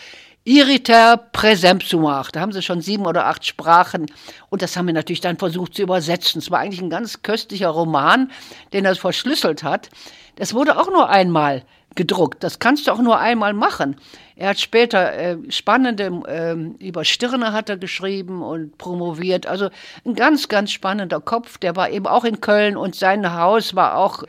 [0.45, 2.31] irriter presempsumach.
[2.31, 4.07] Da haben sie schon sieben oder acht Sprachen.
[4.49, 6.39] Und das haben wir natürlich dann versucht zu übersetzen.
[6.39, 8.31] Es war eigentlich ein ganz köstlicher Roman,
[8.73, 9.91] den er verschlüsselt hat.
[10.37, 11.65] Das wurde auch nur einmal
[11.97, 12.45] gedruckt.
[12.45, 13.97] Das kannst du auch nur einmal machen.
[14.37, 19.47] Er hat später äh, spannende äh, über Stirne hat er geschrieben und promoviert.
[19.47, 19.71] Also
[20.05, 21.59] ein ganz, ganz spannender Kopf.
[21.59, 24.23] Der war eben auch in Köln und sein Haus war auch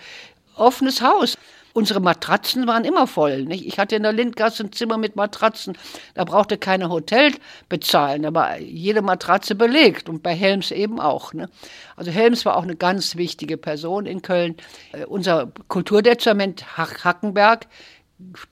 [0.56, 1.38] offenes Haus.
[1.78, 3.44] Unsere Matratzen waren immer voll.
[3.44, 3.68] Nicht?
[3.68, 5.78] Ich hatte in der Lindgasse ein Zimmer mit Matratzen.
[6.16, 7.34] Da brauchte keine Hotel
[7.70, 8.24] bezahlen.
[8.24, 11.34] Da war jede Matratze belegt und bei Helms eben auch.
[11.34, 11.52] Ne?
[11.96, 14.56] Also Helms war auch eine ganz wichtige Person in Köln.
[14.92, 17.68] Äh, unser Kulturdezernent Hackenberg,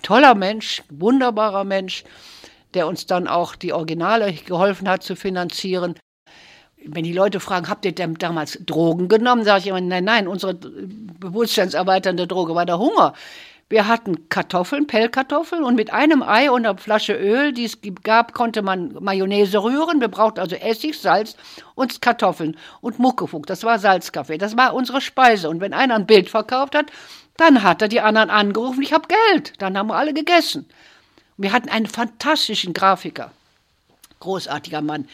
[0.04, 2.04] toller Mensch, wunderbarer Mensch,
[2.76, 5.96] der uns dann auch die Originale geholfen hat zu finanzieren
[6.88, 10.28] wenn die Leute fragen, habt ihr denn damals Drogen genommen, sage ich immer, nein, nein,
[10.28, 13.14] unsere bewusstseinserweiternde Droge war der Hunger.
[13.68, 18.34] Wir hatten Kartoffeln, Pellkartoffeln und mit einem Ei und einer Flasche Öl, die es gab,
[18.34, 20.00] konnte man Mayonnaise rühren.
[20.00, 21.36] Wir brauchten also Essig, Salz
[21.74, 23.48] und Kartoffeln und Muckefuck.
[23.48, 24.38] Das war Salzkaffee.
[24.38, 25.50] Das war unsere Speise.
[25.50, 26.92] Und wenn einer ein Bild verkauft hat,
[27.38, 29.54] dann hat er die anderen angerufen, ich habe Geld.
[29.58, 30.70] Dann haben wir alle gegessen.
[31.38, 33.32] Wir hatten einen fantastischen Grafiker
[34.20, 35.08] großartiger Mann.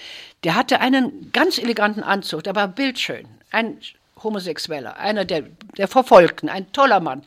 [0.44, 3.28] Der hatte einen ganz eleganten Anzug, der war bildschön.
[3.52, 3.78] Ein
[4.24, 5.44] Homosexueller, einer der,
[5.78, 7.24] der Verfolgten, ein toller Mann.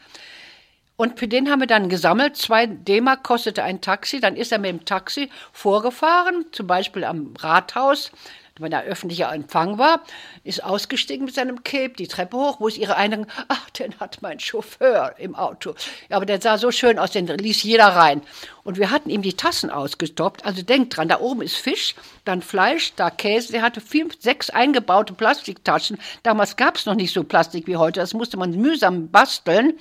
[0.96, 2.36] Und für den haben wir dann gesammelt.
[2.36, 4.20] Zwei D-Mark kostete ein Taxi.
[4.20, 8.12] Dann ist er mit dem Taxi vorgefahren, zum Beispiel am Rathaus
[8.60, 10.04] wenn da öffentlicher Empfang war,
[10.44, 14.18] ist ausgestiegen mit seinem Cape die Treppe hoch, wo es ihre einen, ach, den hat
[14.20, 15.74] mein Chauffeur im Auto.
[16.08, 18.22] Ja, aber der sah so schön aus, den ließ jeder rein.
[18.62, 20.44] Und wir hatten ihm die Tassen ausgestoppt.
[20.44, 23.50] Also denkt dran, da oben ist Fisch, dann Fleisch, da Käse.
[23.50, 25.98] Der hatte fünf, sechs eingebaute Plastiktaschen.
[26.22, 27.98] Damals gab es noch nicht so Plastik wie heute.
[27.98, 29.74] Das musste man mühsam basteln.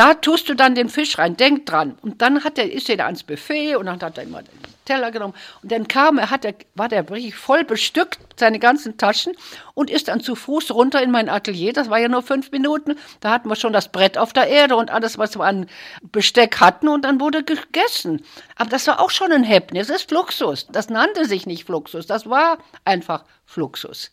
[0.00, 1.98] Da tust du dann den Fisch rein, denk dran.
[2.00, 5.10] Und dann hat er, ist er ans Buffet und dann hat er immer den Teller
[5.10, 5.34] genommen.
[5.62, 9.34] Und dann kam er, hat er, war der wirklich voll bestückt, seine ganzen Taschen,
[9.74, 11.74] und ist dann zu Fuß runter in mein Atelier.
[11.74, 12.96] Das war ja nur fünf Minuten.
[13.20, 15.66] Da hatten wir schon das Brett auf der Erde und alles, was wir an
[16.00, 18.24] Besteck hatten, und dann wurde gegessen.
[18.56, 19.76] Aber das war auch schon ein Häppchen.
[19.76, 20.66] Es ist Fluxus.
[20.72, 22.06] Das nannte sich nicht Fluxus.
[22.06, 24.12] Das war einfach Fluxus.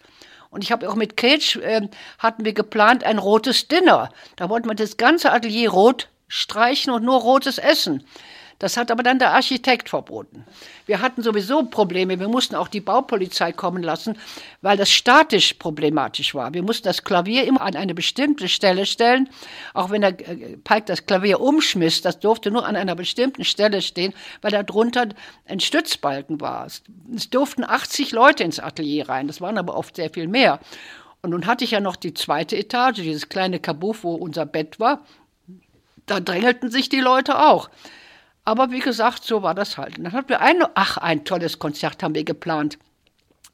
[0.50, 1.88] Und ich habe auch mit Cage, äh,
[2.20, 4.10] hatten wir geplant, ein rotes Dinner.
[4.36, 8.04] Da wollten wir das ganze Atelier rot streichen und nur rotes essen.
[8.60, 10.43] Das hat aber dann der Architekt verboten.
[10.88, 12.20] Wir hatten sowieso Probleme.
[12.20, 14.17] Wir mussten auch die Baupolizei kommen lassen,
[14.62, 16.54] weil das statisch problematisch war.
[16.56, 19.30] Wir mussten das Klavier immer an eine bestimmte Stelle stellen.
[19.76, 23.84] Auch wenn der äh, Pike das Klavier umschmiss, das durfte nur an einer bestimmten Stelle
[23.84, 25.10] stehen, weil da drunter
[25.46, 26.65] ein Stützbalken war.
[26.65, 26.82] Es
[27.30, 29.28] durften 80 Leute ins Atelier rein.
[29.28, 30.60] Das waren aber oft sehr viel mehr.
[31.22, 34.80] Und nun hatte ich ja noch die zweite Etage, dieses kleine Kabuff, wo unser Bett
[34.80, 35.06] war.
[36.08, 37.70] Da drängelten sich die Leute auch.
[38.48, 39.98] Aber wie gesagt, so war das halt.
[39.98, 42.80] Und dann hatten wir ein, ach, ein tolles Konzert haben wir geplant.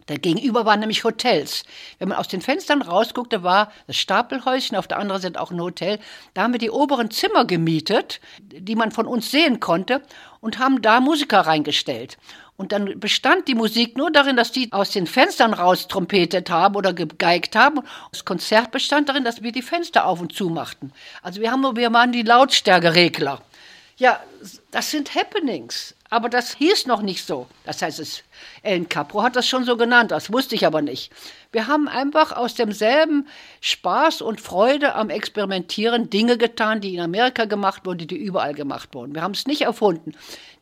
[0.05, 1.63] Da gegenüber waren nämlich Hotels.
[1.97, 5.59] Wenn man aus den Fenstern rausguckte, war das Stapelhäuschen, auf der anderen Seite auch ein
[5.59, 5.97] Hotel.
[6.35, 10.03] Da haben wir die oberen Zimmer gemietet, die man von uns sehen konnte,
[10.41, 12.19] und haben da Musiker reingestellt.
[12.55, 16.75] Und dann bestand die Musik nur darin, dass die aus den Fenstern raus trompetet haben
[16.75, 17.79] oder gegeigt haben.
[18.11, 20.93] Das Konzert bestand darin, dass wir die Fenster auf und zu machten.
[21.23, 23.41] Also wir haben wir waren die Lautstärkeregler.
[23.97, 24.19] Ja,
[24.71, 25.95] das sind Happenings.
[26.13, 27.47] Aber das hieß noch nicht so.
[27.65, 28.23] Das heißt, es,
[28.61, 31.11] Ellen Capro hat das schon so genannt, das wusste ich aber nicht.
[31.51, 33.27] Wir haben einfach aus demselben
[33.61, 38.93] Spaß und Freude am Experimentieren Dinge getan, die in Amerika gemacht wurden, die überall gemacht
[38.93, 39.15] wurden.
[39.15, 40.11] Wir haben es nicht erfunden.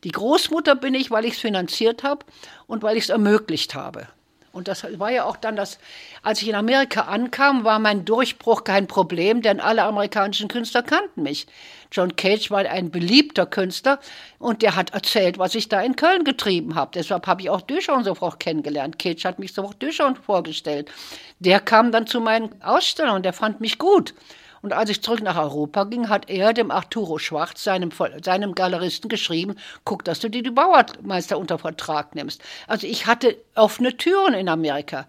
[0.04, 2.24] Die Großmutter bin ich, weil ich es finanziert habe
[2.66, 4.08] und weil ich es ermöglicht habe.
[4.52, 5.78] Und das war ja auch dann das,
[6.22, 11.22] als ich in Amerika ankam, war mein Durchbruch kein Problem, denn alle amerikanischen Künstler kannten
[11.22, 11.46] mich.
[11.90, 13.98] John Cage war ein beliebter Künstler
[14.38, 16.90] und der hat erzählt, was ich da in Köln getrieben habe.
[16.94, 18.98] Deshalb habe ich auch Duchamp sofort kennengelernt.
[18.98, 20.90] Cage hat mich sofort Duchamp vorgestellt.
[21.38, 24.14] Der kam dann zu meinen Ausstellungen der fand mich gut.
[24.62, 27.90] Und als ich zurück nach Europa ging, hat er dem Arturo Schwarz, seinem,
[28.22, 32.40] seinem Galeristen, geschrieben, guck, dass du dir die Bauermeister unter Vertrag nimmst.
[32.68, 35.06] Also ich hatte offene Türen in Amerika.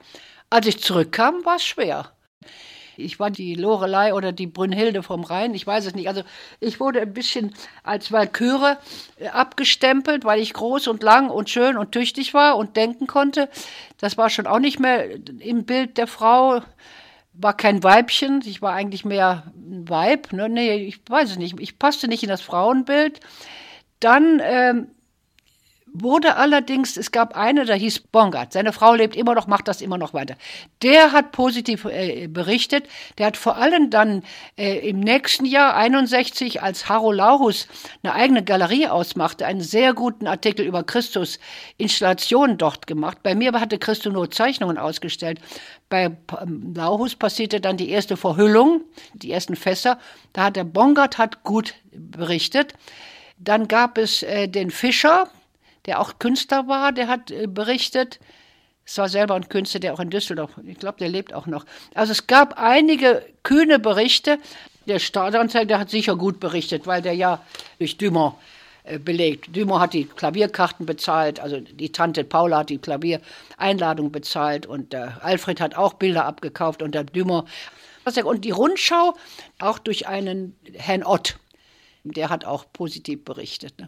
[0.50, 2.12] Als ich zurückkam, war es schwer.
[2.98, 6.08] Ich war die Lorelei oder die Brünnhilde vom Rhein, ich weiß es nicht.
[6.08, 6.24] Also
[6.60, 8.78] ich wurde ein bisschen als Walküre
[9.18, 13.50] äh, abgestempelt, weil ich groß und lang und schön und tüchtig war und denken konnte.
[14.00, 15.08] Das war schon auch nicht mehr
[15.40, 16.62] im Bild der Frau.
[17.34, 20.34] War kein Weibchen, ich war eigentlich mehr ein Weib.
[20.34, 20.50] Ne?
[20.50, 21.60] Nee, ich weiß es nicht.
[21.60, 23.20] Ich passte nicht in das Frauenbild.
[24.00, 24.88] Dann ähm,
[25.94, 29.80] wurde allerdings, es gab eine, da hieß Bongard, seine Frau lebt immer noch, macht das
[29.82, 30.36] immer noch weiter.
[30.82, 32.88] Der hat positiv äh, berichtet,
[33.20, 34.24] der hat vor allem dann
[34.58, 37.68] äh, im nächsten Jahr 61, als Haro Laurus
[38.02, 41.40] eine eigene Galerie ausmachte, einen sehr guten Artikel über Christus
[41.78, 43.20] Installationen dort gemacht.
[43.22, 45.40] Bei mir hatte Christus nur Zeichnungen ausgestellt.
[45.90, 48.82] Bei ähm, Laurus passierte dann die erste Verhüllung,
[49.14, 50.00] die ersten Fässer.
[50.34, 52.74] Da hat der Bongard hat gut berichtet.
[53.38, 55.30] Dann gab es äh, den Fischer,
[55.86, 58.20] der auch Künstler war, der hat äh, berichtet.
[58.86, 61.66] Es war selber ein Künstler, der auch in Düsseldorf, ich glaube, der lebt auch noch.
[61.94, 64.40] Also es gab einige kühne Berichte.
[64.88, 67.42] Der Staatsanzeiger hat sicher gut berichtet, weil der ja
[67.80, 68.36] durch Dumont
[69.04, 69.56] belegt.
[69.56, 75.24] Dumont hat die Klavierkarten bezahlt, also die Tante Paula hat die Klaviereinladung bezahlt und der
[75.24, 77.48] Alfred hat auch Bilder abgekauft und der Dumont.
[78.26, 79.16] Und die Rundschau
[79.60, 81.38] auch durch einen Herrn Ott,
[82.04, 83.80] der hat auch positiv berichtet.
[83.80, 83.88] Ne?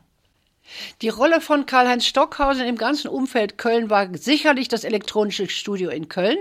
[1.02, 6.10] Die Rolle von Karl-Heinz Stockhausen im ganzen Umfeld Köln war sicherlich das elektronische Studio in
[6.10, 6.38] Köln.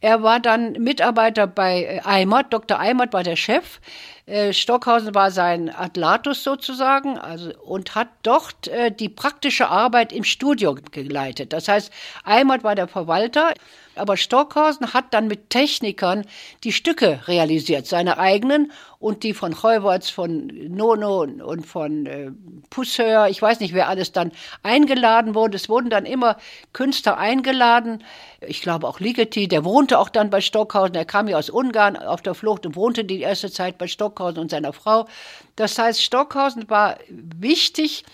[0.00, 2.78] Er war dann Mitarbeiter bei äh, Eimert, Dr.
[2.78, 3.80] Eimert war der Chef.
[4.30, 10.22] Äh, Stockhausen war sein Atlatus sozusagen also, und hat dort äh, die praktische Arbeit im
[10.22, 11.52] Studio geleitet.
[11.52, 13.52] Das heißt, Eimert war der Verwalter,
[14.00, 16.24] aber Stockhausen hat dann mit Technikern
[16.64, 22.30] die Stücke realisiert, seine eigenen und die von Heuwerts, von Nono und von äh,
[22.68, 24.32] Pousseur, ich weiß nicht, wer alles dann
[24.62, 25.56] eingeladen wurde.
[25.56, 26.36] Es wurden dann immer
[26.72, 28.04] Künstler eingeladen.
[28.40, 30.94] Ich glaube auch Ligeti, der wohnte auch dann bei Stockhausen.
[30.94, 34.38] Er kam ja aus Ungarn auf der Flucht und wohnte die erste Zeit bei Stockhausen
[34.38, 35.06] und seiner Frau.
[35.56, 38.04] Das heißt, Stockhausen war wichtig.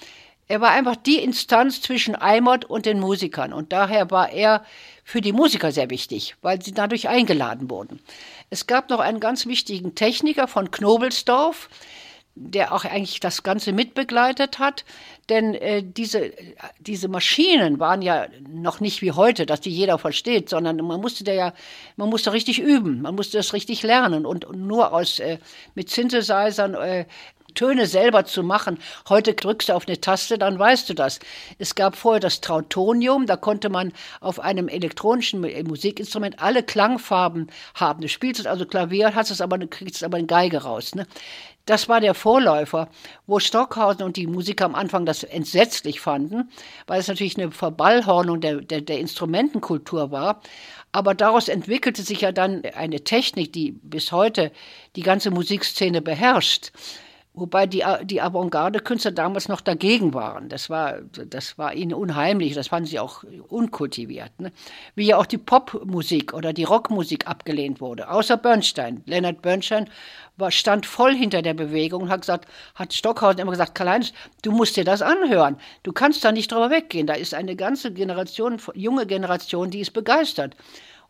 [0.49, 3.53] Er war einfach die Instanz zwischen Eimert und den Musikern.
[3.53, 4.65] Und daher war er
[5.07, 8.01] für die Musiker sehr wichtig, weil sie dadurch eingeladen wurden.
[8.51, 11.69] Es gab noch einen ganz wichtigen Techniker von Knobelsdorf,
[12.35, 14.85] der auch eigentlich das Ganze mitbegleitet hat.
[15.29, 16.33] Denn äh, diese,
[16.81, 21.23] diese Maschinen waren ja noch nicht wie heute, dass die jeder versteht, sondern man musste
[21.23, 21.55] da ja,
[21.95, 25.39] man musste richtig üben, man musste das richtig lernen und, und nur aus äh,
[25.77, 27.07] mit Synthesizern äh,
[27.57, 28.79] Töne selber zu machen.
[29.09, 31.19] Heute drückst du auf eine Taste, dann weißt du das.
[31.59, 38.03] Es gab vorher das Trautonium, da konnte man auf einem elektronischen Musikinstrument alle Klangfarben haben.
[38.03, 40.95] Du spielst also Klavier, hast es aber, kriegst aber eine Geige raus.
[40.95, 41.09] Ne?
[41.67, 42.89] Das war der Vorläufer,
[43.27, 46.49] wo Stockhausen und die Musiker am Anfang das entsetzlich fanden,
[46.87, 50.41] weil es natürlich eine Verballhornung der, der, der Instrumentenkultur war.
[50.93, 54.53] Aber daraus entwickelte sich ja dann eine Technik, die bis heute
[54.95, 56.71] die ganze Musikszene beherrscht.
[57.39, 60.49] Wobei die, die Avantgarde-Künstler damals noch dagegen waren.
[60.49, 64.33] Das war, das war ihnen unheimlich, das fanden sie auch unkultiviert.
[64.41, 64.53] Ne?
[64.95, 68.11] Wie ja auch die Popmusik oder die Rockmusik abgelehnt wurde.
[68.11, 69.03] Außer Bernstein.
[69.05, 69.91] Leonard Bernstein
[70.39, 74.51] war, stand voll hinter der Bewegung und hat gesagt, hat Stockhausen immer gesagt, Karl-Heinz, du
[74.51, 75.59] musst dir das anhören.
[75.83, 77.07] Du kannst da nicht drüber weggehen.
[77.07, 80.57] Da ist eine ganze Generation, junge Generation, die ist begeistert.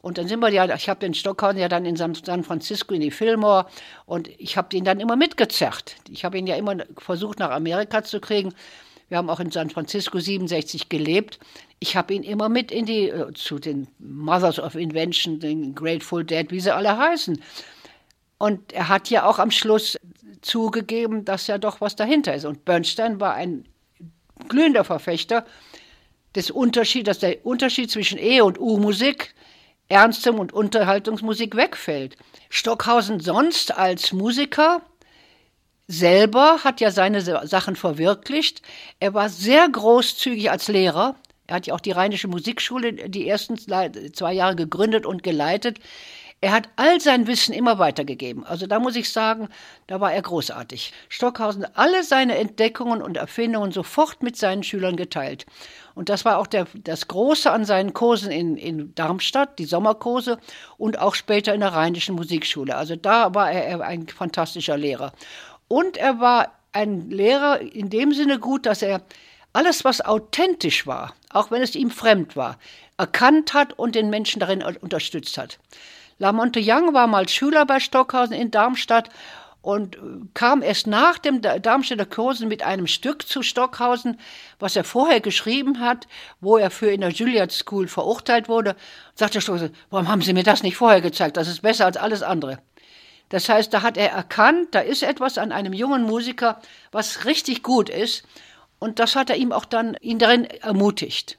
[0.06, 3.00] Und dann sind wir ja, ich habe den Stockhausen ja dann in San, Francisco in
[3.00, 3.66] die Fillmore
[4.04, 5.96] und ich habe ihn dann immer mitgezerrt.
[6.08, 8.54] Ich habe ihn ja immer versucht, nach Amerika zu kriegen.
[9.08, 11.40] Wir haben auch in San Francisco 67 gelebt.
[11.80, 16.22] Ich habe ihn immer mit in die, äh, zu den Mothers of Invention, den Grateful
[16.22, 17.42] Dead, wie sie alle heißen.
[18.38, 19.98] Und er hat ja auch am Schluss
[20.40, 22.44] zugegeben, dass ja doch was dahinter ist.
[22.44, 23.64] Und Bernstein war ein
[24.46, 25.44] glühender Verfechter
[26.36, 29.34] des Unterschieds, dass der Unterschied zwischen E- und U-Musik
[29.88, 32.16] Ernstem und Unterhaltungsmusik wegfällt.
[32.48, 34.82] Stockhausen sonst als Musiker
[35.88, 38.62] selber hat ja seine Sachen verwirklicht.
[38.98, 41.14] Er war sehr großzügig als Lehrer.
[41.46, 45.78] Er hat ja auch die Rheinische Musikschule die ersten zwei Jahre gegründet und geleitet.
[46.42, 48.44] Er hat all sein Wissen immer weitergegeben.
[48.44, 49.48] Also da muss ich sagen,
[49.86, 50.92] da war er großartig.
[51.08, 55.46] Stockhausen hat alle seine Entdeckungen und Erfindungen sofort mit seinen Schülern geteilt.
[55.94, 60.38] Und das war auch der, das Große an seinen Kursen in, in Darmstadt, die Sommerkurse
[60.76, 62.76] und auch später in der Rheinischen Musikschule.
[62.76, 65.12] Also da war er ein fantastischer Lehrer.
[65.68, 69.00] Und er war ein Lehrer in dem Sinne gut, dass er
[69.54, 72.58] alles, was authentisch war, auch wenn es ihm fremd war,
[72.98, 75.58] erkannt hat und den Menschen darin unterstützt hat.
[76.18, 79.10] Lamonte Young war mal Schüler bei Stockhausen in Darmstadt
[79.60, 79.98] und
[80.32, 84.18] kam erst nach dem Darmstädter Kursen mit einem Stück zu Stockhausen,
[84.60, 86.06] was er vorher geschrieben hat,
[86.40, 88.76] wo er für in der Juilliard School verurteilt wurde.
[89.14, 91.36] Sagte Stockhausen, warum haben Sie mir das nicht vorher gezeigt?
[91.36, 92.60] Das ist besser als alles andere.
[93.28, 96.60] Das heißt, da hat er erkannt, da ist etwas an einem jungen Musiker,
[96.92, 98.24] was richtig gut ist.
[98.78, 101.38] Und das hat er ihm auch dann, ihn darin ermutigt.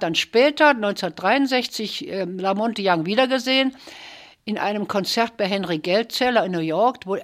[0.00, 3.74] Dann später, 1963, äh, Lamonte Young wiedergesehen
[4.44, 7.18] in einem Konzert bei Henry Geldzeller in New York, wo,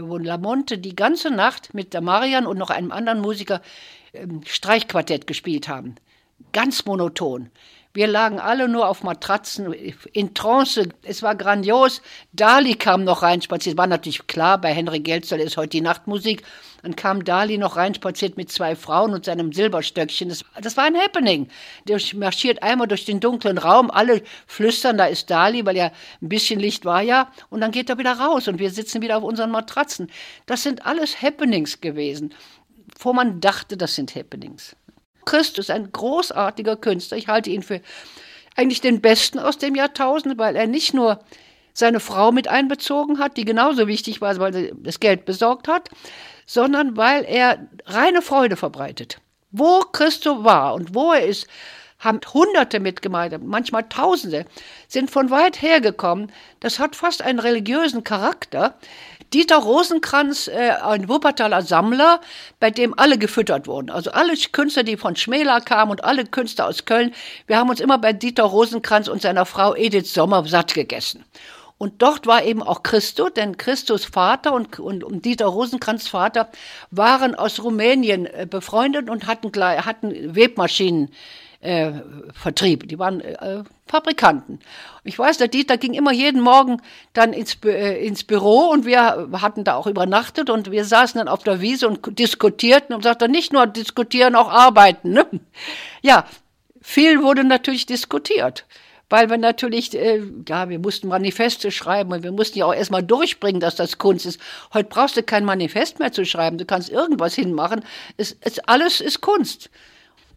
[0.00, 3.62] wo Lamonte die ganze Nacht mit der Marian und noch einem anderen Musiker
[4.12, 5.96] ähm, Streichquartett gespielt haben.
[6.52, 7.50] Ganz monoton.
[7.98, 9.72] Wir lagen alle nur auf Matratzen
[10.12, 10.88] in Trance.
[11.02, 12.00] Es war grandios.
[12.32, 13.76] Dali kam noch rein spaziert.
[13.76, 16.44] War natürlich klar, bei Henry Gelzer ist heute die Nachtmusik.
[16.84, 20.28] Dann kam Dali noch rein spaziert mit zwei Frauen und seinem Silberstöckchen.
[20.28, 21.48] Das, das war ein Happening.
[21.88, 23.90] Der marschiert einmal durch den dunklen Raum.
[23.90, 25.90] Alle flüstern, da ist Dali, weil ja
[26.22, 27.32] ein bisschen Licht war ja.
[27.50, 30.08] Und dann geht er wieder raus und wir sitzen wieder auf unseren Matratzen.
[30.46, 32.32] Das sind alles Happenings gewesen,
[33.00, 34.76] wo man dachte, das sind Happenings.
[35.28, 37.18] Christus, ein großartiger Künstler.
[37.18, 37.82] Ich halte ihn für
[38.56, 41.20] eigentlich den besten aus dem Jahrtausend, weil er nicht nur
[41.74, 45.90] seine Frau mit einbezogen hat, die genauso wichtig war, weil sie das Geld besorgt hat,
[46.46, 49.18] sondern weil er reine Freude verbreitet.
[49.50, 51.46] Wo Christo war und wo er ist,
[51.98, 54.46] haben Hunderte mitgemacht, manchmal Tausende,
[54.86, 56.32] sind von weit her gekommen.
[56.60, 58.78] Das hat fast einen religiösen Charakter.
[59.32, 62.20] Dieter Rosenkranz, äh, ein Wuppertaler Sammler,
[62.60, 63.90] bei dem alle gefüttert wurden.
[63.90, 67.14] Also alle Künstler, die von Schmäler kamen und alle Künstler aus Köln,
[67.46, 71.24] wir haben uns immer bei Dieter Rosenkranz und seiner Frau Edith Sommer satt gegessen.
[71.78, 76.48] Und dort war eben auch Christo, denn Christus Vater und, und, und Dieter Rosenkranz Vater
[76.90, 81.10] waren aus Rumänien äh, befreundet und hatten, hatten Webmaschinen
[81.60, 81.92] äh,
[82.32, 82.88] Vertrieb.
[82.88, 84.60] Die waren äh, Fabrikanten.
[85.04, 86.82] Ich weiß, der Dieter ging immer jeden Morgen
[87.12, 91.28] dann ins, äh, ins Büro und wir hatten da auch übernachtet und wir saßen dann
[91.28, 95.10] auf der Wiese und diskutierten und sagten nicht nur diskutieren, auch arbeiten.
[95.10, 95.26] Ne?
[96.02, 96.26] Ja,
[96.80, 98.66] viel wurde natürlich diskutiert.
[99.10, 103.02] Weil wir natürlich, äh, ja, wir mussten Manifeste schreiben und wir mussten ja auch erstmal
[103.02, 104.38] durchbringen, dass das Kunst ist.
[104.74, 107.82] Heute brauchst du kein Manifest mehr zu schreiben, du kannst irgendwas hinmachen.
[108.18, 109.70] Es, es, alles ist Kunst.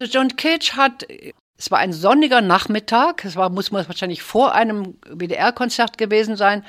[0.00, 1.06] John Cage hat,
[1.62, 6.64] es war ein sonniger Nachmittag, es war, muss man wahrscheinlich vor einem WDR-Konzert gewesen sein.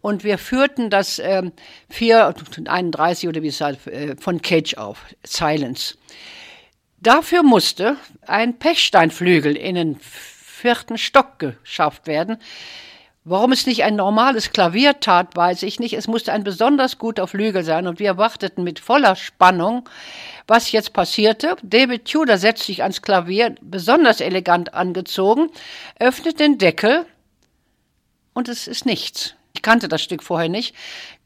[0.00, 1.52] Und wir führten das ähm,
[1.90, 5.96] 431 oder wie es heißt, äh, von Cage auf, Silence.
[6.98, 12.38] Dafür musste ein Pechsteinflügel in den vierten Stock geschafft werden.
[13.24, 15.94] Warum es nicht ein normales Klavier tat, weiß ich nicht.
[15.94, 19.88] Es musste ein besonders guter Flügel sein und wir warteten mit voller Spannung,
[20.48, 21.54] was jetzt passierte.
[21.62, 25.50] David Tudor setzt sich ans Klavier, besonders elegant angezogen,
[26.00, 27.06] öffnet den Deckel
[28.34, 29.34] und es ist nichts.
[29.52, 30.74] Ich kannte das Stück vorher nicht.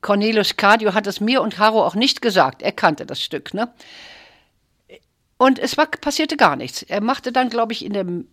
[0.03, 2.61] Cornelius Cardio hat es mir und Haro auch nicht gesagt.
[2.61, 3.73] Er kannte das Stück, ne?
[5.39, 6.83] Und es war, passierte gar nichts.
[6.83, 8.29] Er machte dann, glaube ich, in dem,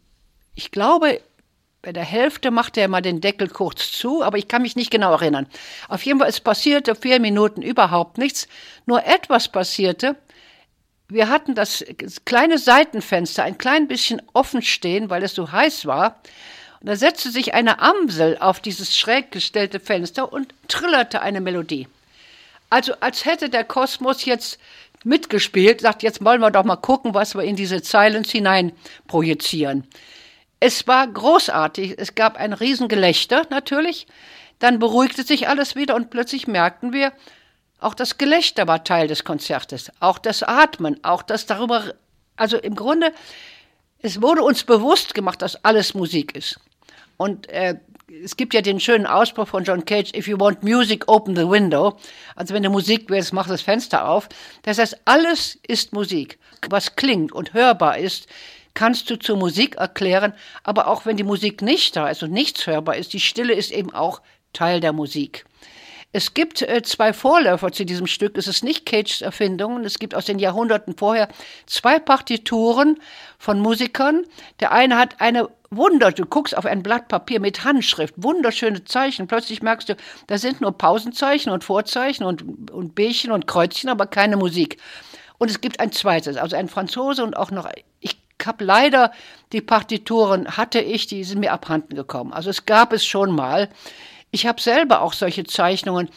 [0.54, 1.22] ich glaube,
[1.84, 4.90] bei der Hälfte machte er mal den Deckel kurz zu, aber ich kann mich nicht
[4.90, 5.48] genau erinnern.
[5.90, 8.48] Auf jeden Fall, es passierte vier Minuten überhaupt nichts.
[8.86, 10.16] Nur etwas passierte.
[11.10, 11.84] Wir hatten das
[12.24, 16.22] kleine Seitenfenster ein klein bisschen offen stehen, weil es so heiß war.
[16.80, 21.90] Und da setzte sich eine Amsel auf dieses schräg gestellte Fenster und trillerte eine Melodie.
[22.70, 24.58] Also als hätte der Kosmos jetzt
[25.04, 28.72] mitgespielt, sagt, jetzt wollen wir doch mal gucken, was wir in diese Silence hinein
[29.06, 29.86] projizieren.
[30.66, 31.96] Es war großartig.
[31.98, 34.08] Es gab ein Riesengelächter natürlich.
[34.60, 37.12] Dann beruhigte sich alles wieder und plötzlich merkten wir,
[37.80, 41.94] auch das Gelächter war Teil des Konzertes, auch das Atmen, auch das darüber,
[42.38, 43.12] also im Grunde,
[44.00, 46.62] es wurde uns bewusst gemacht, dass alles Musik ist.
[47.18, 47.76] Und äh,
[48.24, 51.50] es gibt ja den schönen Ausspruch von John Cage, if you want music, open the
[51.50, 51.98] window.
[52.38, 54.30] Also wenn du Musik willst, mach das Fenster auf.
[54.62, 56.40] Das heißt, alles ist Musik.
[56.70, 58.30] Was klingt und hörbar ist,
[58.74, 62.66] kannst du zur Musik erklären, aber auch wenn die Musik nicht da ist und nichts
[62.68, 64.22] hörbar ist, die Stille ist eben auch
[64.54, 65.46] Teil der Musik.
[66.16, 68.38] Es gibt äh, zwei Vorläufer zu diesem Stück.
[68.38, 69.84] Es ist nicht Cages Erfindung.
[69.84, 71.28] Es gibt aus den Jahrhunderten vorher
[71.66, 73.00] zwei Partituren
[73.40, 74.24] von Musikern.
[74.60, 79.26] Der eine hat eine Wunder, du guckst auf ein Blatt Papier mit Handschrift, wunderschöne Zeichen.
[79.26, 79.96] Plötzlich merkst du,
[80.28, 84.78] da sind nur Pausenzeichen und Vorzeichen und, und Bärchen und Kreuzchen, aber keine Musik.
[85.40, 87.68] Und es gibt ein zweites, also ein Franzose und auch noch,
[88.00, 89.12] ich habe leider
[89.52, 92.34] die Partituren, hatte ich, die sind mir abhanden gekommen.
[92.34, 93.70] Also es gab es schon mal.
[94.32, 96.10] Ich habe selber auch solche Zeichnungen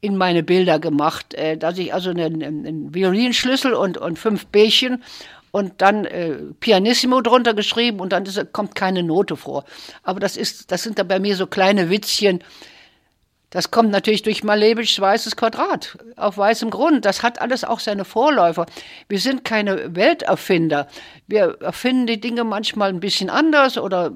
[0.00, 5.02] in meine Bilder gemacht, äh, dass ich also einen, einen Violinschlüssel und, und fünf Bärchen
[5.50, 9.64] und dann äh, Pianissimo drunter geschrieben und dann ist, kommt keine Note vor.
[10.02, 12.42] Aber das ist, das sind da bei mir so kleine Witzchen,
[13.54, 17.04] das kommt natürlich durch Malevichs weißes Quadrat auf weißem Grund.
[17.04, 18.66] Das hat alles auch seine Vorläufer.
[19.08, 20.88] Wir sind keine Welterfinder.
[21.28, 24.10] Wir erfinden die Dinge manchmal ein bisschen anders oder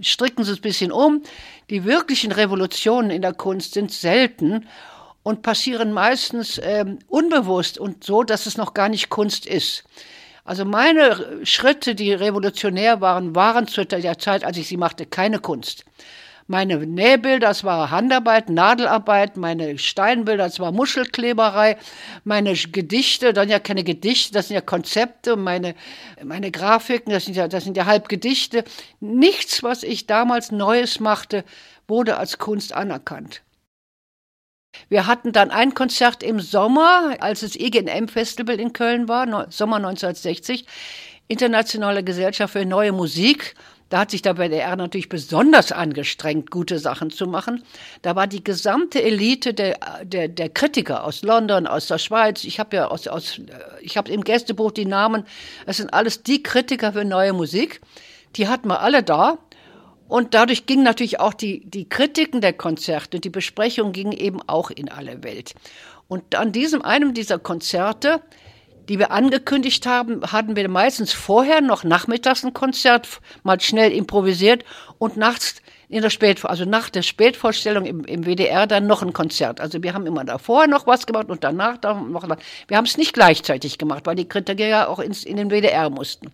[0.00, 1.24] stricken sie ein bisschen um.
[1.70, 4.68] Die wirklichen Revolutionen in der Kunst sind selten
[5.24, 9.82] und passieren meistens äh, unbewusst und so, dass es noch gar nicht Kunst ist.
[10.44, 15.40] Also meine Schritte, die revolutionär waren, waren zu der Zeit, als ich sie machte, keine
[15.40, 15.84] Kunst.
[16.46, 21.78] Meine Nähbilder, das war Handarbeit, Nadelarbeit, meine Steinbilder, das war Muschelkleberei,
[22.24, 25.74] meine Gedichte, dann ja keine Gedichte, das sind ja Konzepte, meine,
[26.22, 28.64] meine Grafiken, das sind ja, das sind ja Halbgedichte.
[29.00, 31.44] Nichts, was ich damals Neues machte,
[31.88, 33.40] wurde als Kunst anerkannt.
[34.90, 40.66] Wir hatten dann ein Konzert im Sommer, als das IGNM-Festival in Köln war, Sommer 1960,
[41.28, 43.54] Internationale Gesellschaft für Neue Musik.
[43.94, 47.62] Da hat sich der WDR natürlich besonders angestrengt, gute Sachen zu machen.
[48.02, 52.42] Da war die gesamte Elite der, der, der Kritiker aus London, aus der Schweiz.
[52.42, 53.40] Ich habe ja aus, aus
[53.82, 55.22] ich habe im Gästebuch die Namen.
[55.66, 57.82] Es sind alles die Kritiker für neue Musik.
[58.34, 59.38] Die hatten wir alle da.
[60.08, 64.70] Und dadurch ging natürlich auch die, die Kritiken der Konzerte, die Besprechungen gingen eben auch
[64.72, 65.54] in alle Welt.
[66.08, 68.22] Und an diesem einem dieser Konzerte
[68.88, 73.08] die wir angekündigt haben, hatten wir meistens vorher noch nachmittags ein Konzert
[73.42, 74.64] mal schnell improvisiert
[74.98, 79.12] und nachts in der Spät, also nach der Spätvorstellung im, im WDR dann noch ein
[79.12, 79.60] Konzert.
[79.60, 82.38] Also wir haben immer davor noch was gemacht und danach noch was.
[82.68, 85.90] Wir haben es nicht gleichzeitig gemacht, weil die Kritiker ja auch ins, in den WDR
[85.90, 86.32] mussten.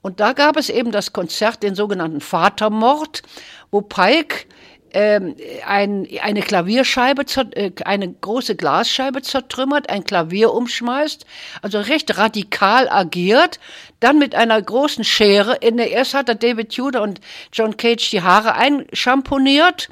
[0.00, 3.22] Und da gab es eben das Konzert, den sogenannten Vatermord,
[3.70, 4.46] wo Pike
[4.94, 5.34] ähm,
[5.66, 7.24] ein, eine Klavierscheibe,
[7.54, 11.26] äh, eine große Glasscheibe zertrümmert, ein Klavier umschmeißt,
[11.62, 13.58] also recht radikal agiert,
[13.98, 17.20] dann mit einer großen Schere, in der erst hat er David Tudor und
[17.52, 19.88] John Cage die Haare einschamponiert,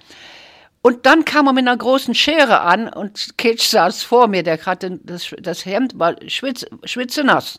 [0.84, 4.64] und dann kam er mit einer großen Schere an und Cage saß vor mir, der
[4.66, 7.58] hatte das, das Hemd war schwitz, schwitzenass.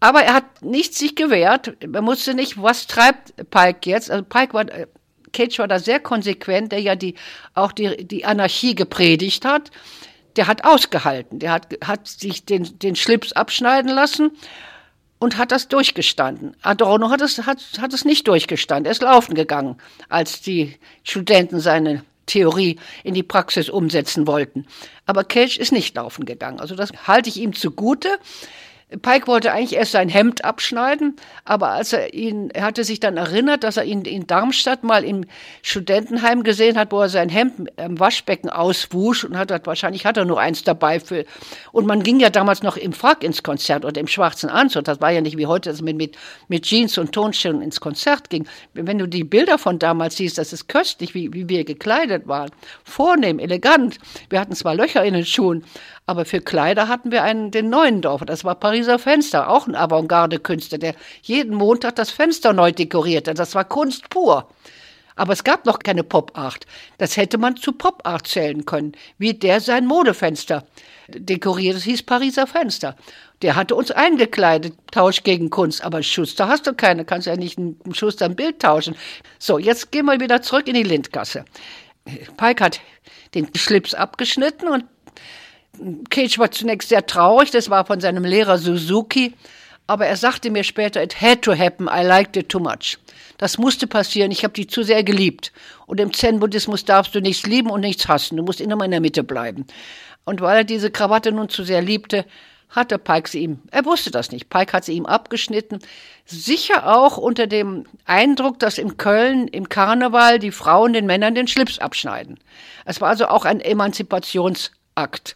[0.00, 1.74] Aber er hat nicht sich gewehrt.
[1.80, 4.10] Er musste nicht, was treibt Pike jetzt?
[4.10, 4.86] Also Pike war äh,
[5.32, 7.14] Cage war da sehr konsequent, der ja die,
[7.54, 9.70] auch die, die Anarchie gepredigt hat.
[10.36, 14.30] Der hat ausgehalten, der hat, hat sich den, den Schlips abschneiden lassen
[15.18, 16.56] und hat das durchgestanden.
[16.62, 19.76] Adorno hat es, hat, hat es nicht durchgestanden, er ist laufen gegangen,
[20.08, 24.66] als die Studenten seine Theorie in die Praxis umsetzen wollten.
[25.06, 26.60] Aber Cage ist nicht laufen gegangen.
[26.60, 28.08] Also das halte ich ihm zugute.
[29.02, 33.18] Pike wollte eigentlich erst sein Hemd abschneiden, aber als er ihn, er hatte sich dann
[33.18, 35.26] erinnert, dass er ihn in Darmstadt mal im
[35.60, 40.24] Studentenheim gesehen hat, wo er sein Hemd im Waschbecken auswusch und hat, wahrscheinlich hat er
[40.24, 41.26] nur eins dabei für,
[41.70, 44.84] und man ging ja damals noch im Frack ins Konzert oder im schwarzen Anzug.
[44.84, 46.16] Das war ja nicht wie heute, dass man mit,
[46.48, 48.46] mit Jeans und Tonschuhen ins Konzert ging.
[48.72, 52.50] Wenn du die Bilder von damals siehst, das ist köstlich, wie, wie wir gekleidet waren.
[52.84, 53.98] Vornehm, elegant.
[54.30, 55.64] Wir hatten zwar Löcher in den Schuhen,
[56.08, 58.24] aber für Kleider hatten wir einen, den Neuendorfer.
[58.24, 63.34] Das war Pariser Fenster, auch ein Avantgarde-Künstler, der jeden Montag das Fenster neu dekorierte.
[63.34, 64.48] Das war Kunst pur.
[65.16, 66.64] Aber es gab noch keine Pop-Art.
[66.96, 70.64] Das hätte man zu Pop-Art zählen können, wie der sein Modefenster
[71.08, 71.76] dekoriert.
[71.76, 72.96] Das hieß Pariser Fenster.
[73.42, 75.84] Der hatte uns eingekleidet, Tausch gegen Kunst.
[75.84, 78.96] Aber Schuster hast du keine, kannst ja nicht ein Schuster ein Bild tauschen.
[79.38, 81.44] So, jetzt gehen wir wieder zurück in die Lindgasse.
[82.38, 82.80] Pike hat
[83.34, 84.84] den Schlips abgeschnitten und
[86.10, 89.34] Cage war zunächst sehr traurig, das war von seinem Lehrer Suzuki,
[89.86, 92.98] aber er sagte mir später, it had to happen, I liked it too much.
[93.38, 95.52] Das musste passieren, ich habe die zu sehr geliebt.
[95.86, 99.00] Und im Zen-Buddhismus darfst du nichts lieben und nichts hassen, du musst immer in der
[99.00, 99.66] Mitte bleiben.
[100.24, 102.26] Und weil er diese Krawatte nun zu sehr liebte,
[102.70, 105.78] hatte Pike sie ihm, er wusste das nicht, Pike hat sie ihm abgeschnitten,
[106.26, 111.48] sicher auch unter dem Eindruck, dass in Köln im Karneval die Frauen den Männern den
[111.48, 112.38] Schlips abschneiden.
[112.84, 115.34] Es war also auch ein Emanzipationsakt.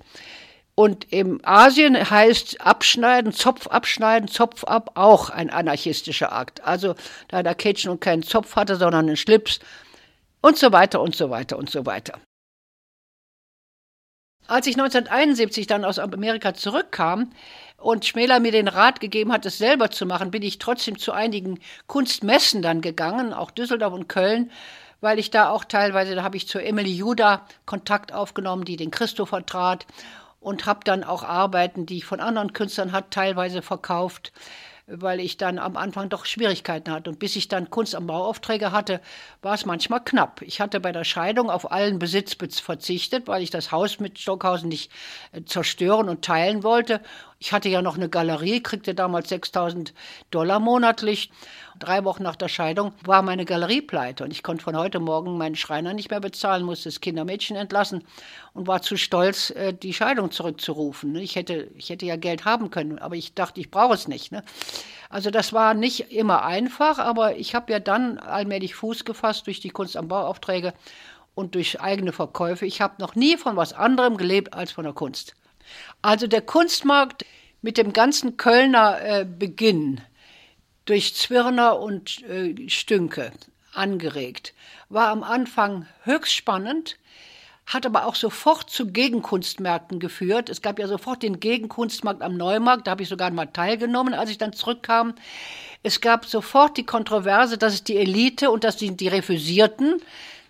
[0.74, 6.64] Und im Asien heißt abschneiden, Zopf abschneiden, Zopf ab auch ein anarchistischer Akt.
[6.64, 6.94] Also
[7.28, 9.60] da der Kitchen und keinen Zopf hatte, sondern einen Schlips
[10.40, 12.18] und so weiter und so weiter und so weiter.
[14.48, 17.30] Als ich 1971 dann aus Amerika zurückkam
[17.76, 21.12] und Schmäler mir den Rat gegeben hat, es selber zu machen, bin ich trotzdem zu
[21.12, 24.50] einigen Kunstmessen dann gegangen, auch Düsseldorf und Köln,
[25.00, 28.90] weil ich da auch teilweise, da habe ich zur Emily Juda Kontakt aufgenommen, die den
[28.90, 29.86] Christo vertrat
[30.42, 34.32] und habe dann auch Arbeiten, die ich von anderen Künstlern hat, teilweise verkauft
[34.86, 37.10] weil ich dann am Anfang doch Schwierigkeiten hatte.
[37.10, 39.00] Und bis ich dann Kunst am Bauaufträge hatte,
[39.40, 40.42] war es manchmal knapp.
[40.42, 44.68] Ich hatte bei der Scheidung auf allen Besitz verzichtet, weil ich das Haus mit Stockhausen
[44.68, 44.90] nicht
[45.32, 47.00] äh, zerstören und teilen wollte.
[47.42, 49.92] Ich hatte ja noch eine Galerie, kriegte damals 6000
[50.30, 51.32] Dollar monatlich.
[51.76, 55.36] Drei Wochen nach der Scheidung war meine Galerie pleite und ich konnte von heute Morgen
[55.38, 58.04] meinen Schreiner nicht mehr bezahlen, musste das Kindermädchen entlassen
[58.54, 61.16] und war zu stolz, äh, die Scheidung zurückzurufen.
[61.16, 64.30] Ich hätte, ich hätte ja Geld haben können, aber ich dachte, ich brauche es nicht.
[64.30, 64.44] Ne?
[65.10, 69.58] Also das war nicht immer einfach, aber ich habe ja dann allmählich Fuß gefasst durch
[69.58, 70.74] die Kunst am Bauaufträge
[71.34, 72.66] und durch eigene Verkäufe.
[72.66, 75.34] Ich habe noch nie von was anderem gelebt als von der Kunst.
[76.02, 77.24] Also der Kunstmarkt
[77.62, 80.00] mit dem ganzen Kölner äh, Beginn
[80.84, 83.32] durch Zwirner und äh, Stünke
[83.72, 84.52] angeregt,
[84.88, 86.98] war am Anfang höchst spannend,
[87.64, 90.50] hat aber auch sofort zu Gegenkunstmärkten geführt.
[90.50, 94.30] Es gab ja sofort den Gegenkunstmarkt am Neumarkt, da habe ich sogar mal teilgenommen, als
[94.30, 95.14] ich dann zurückkam.
[95.82, 100.02] Es gab sofort die Kontroverse, dass es die Elite und dass die, die Refusierten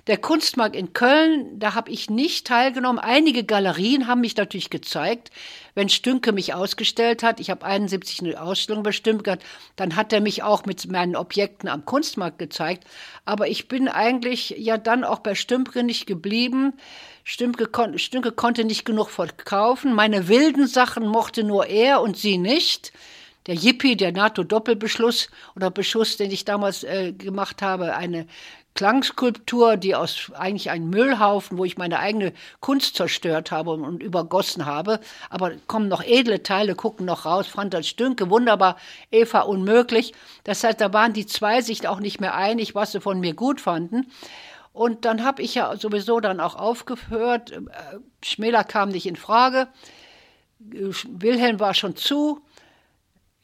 [0.09, 2.99] der Kunstmarkt in Köln, da habe ich nicht teilgenommen.
[2.99, 5.31] Einige Galerien haben mich natürlich gezeigt.
[5.75, 9.45] Wenn Stünke mich ausgestellt hat, ich habe 71 eine Ausstellung bestimmt gehabt,
[9.77, 12.85] dann hat er mich auch mit meinen Objekten am Kunstmarkt gezeigt.
[13.25, 16.73] Aber ich bin eigentlich ja dann auch bei Stümke nicht geblieben.
[17.23, 19.95] Stümke, kon Stümke konnte nicht genug verkaufen.
[19.95, 22.93] Meine wilden Sachen mochte nur er und sie nicht
[23.47, 28.27] der Yippie, der NATO-Doppelbeschluss oder Beschuss, den ich damals äh, gemacht habe, eine
[28.75, 34.65] Klangskulptur, die aus eigentlich einem Müllhaufen, wo ich meine eigene Kunst zerstört habe und, übergossen
[34.65, 35.01] habe.
[35.29, 37.47] Aber kommen noch edle Teile, gucken noch raus.
[37.71, 38.77] Das Stünke wunderbar,
[39.11, 40.15] Eva unmöglich.
[40.45, 43.35] Das heißt, da waren die zwei sich auch nicht mehr einig, was sie von mir
[43.35, 44.11] gut fanden.
[44.73, 47.51] Und dann habe ich ja sowieso dann auch aufgehört.
[47.53, 47.61] Äh,
[48.25, 49.69] Schmäler kam nicht in Frage.
[50.59, 52.41] Wilhelm war schon zu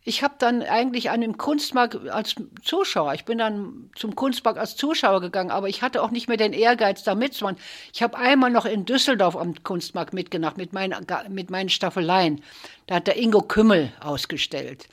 [0.09, 4.75] ich habe dann eigentlich an dem Kunstmarkt als Zuschauer, ich bin dann zum Kunstmarkt als
[4.75, 7.59] Zuschauer gegangen, aber ich hatte auch nicht mehr den Ehrgeiz, da mitzumachen.
[7.93, 12.43] Ich habe einmal noch in Düsseldorf am Kunstmarkt mitgemacht mit meinen, mit meinen Staffeleien.
[12.87, 14.89] Da hat der Ingo Kümmel ausgestellt.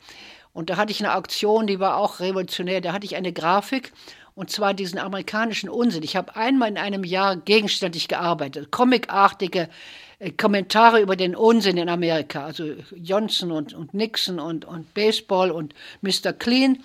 [0.51, 2.81] Und da hatte ich eine Auktion, die war auch revolutionär.
[2.81, 3.93] Da hatte ich eine Grafik
[4.35, 6.03] und zwar diesen amerikanischen Unsinn.
[6.03, 9.67] Ich habe einmal in einem Jahr gegenständlich gearbeitet, comicartige äh,
[10.31, 12.65] Kommentare über den Unsinn in Amerika, also
[12.95, 16.33] Johnson und, und Nixon und, und Baseball und Mr.
[16.33, 16.83] Clean.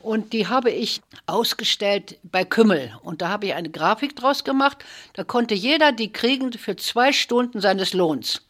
[0.00, 2.92] Und die habe ich ausgestellt bei Kümmel.
[3.02, 4.84] Und da habe ich eine Grafik draus gemacht.
[5.14, 8.42] Da konnte jeder die kriegen für zwei Stunden seines Lohns.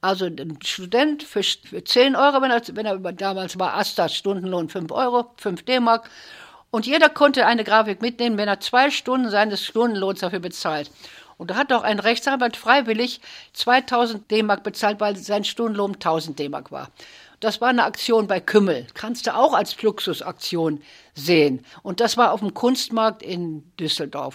[0.00, 4.68] Also ein Student für, für 10 Euro, wenn er, wenn er damals war Asta, Stundenlohn
[4.68, 6.10] 5 Euro, 5 D-Mark.
[6.70, 10.90] Und jeder konnte eine Grafik mitnehmen, wenn er zwei Stunden seines Stundenlohns dafür bezahlt.
[11.36, 13.20] Und da hat auch ein Rechtsanwalt freiwillig
[13.52, 16.90] 2000 D-Mark bezahlt, weil sein Stundenlohn 1000 D-Mark war.
[17.44, 18.86] Das war eine Aktion bei Kümmel.
[18.94, 20.80] Kannst du auch als Fluxusaktion
[21.14, 21.62] sehen.
[21.82, 24.32] Und das war auf dem Kunstmarkt in Düsseldorf.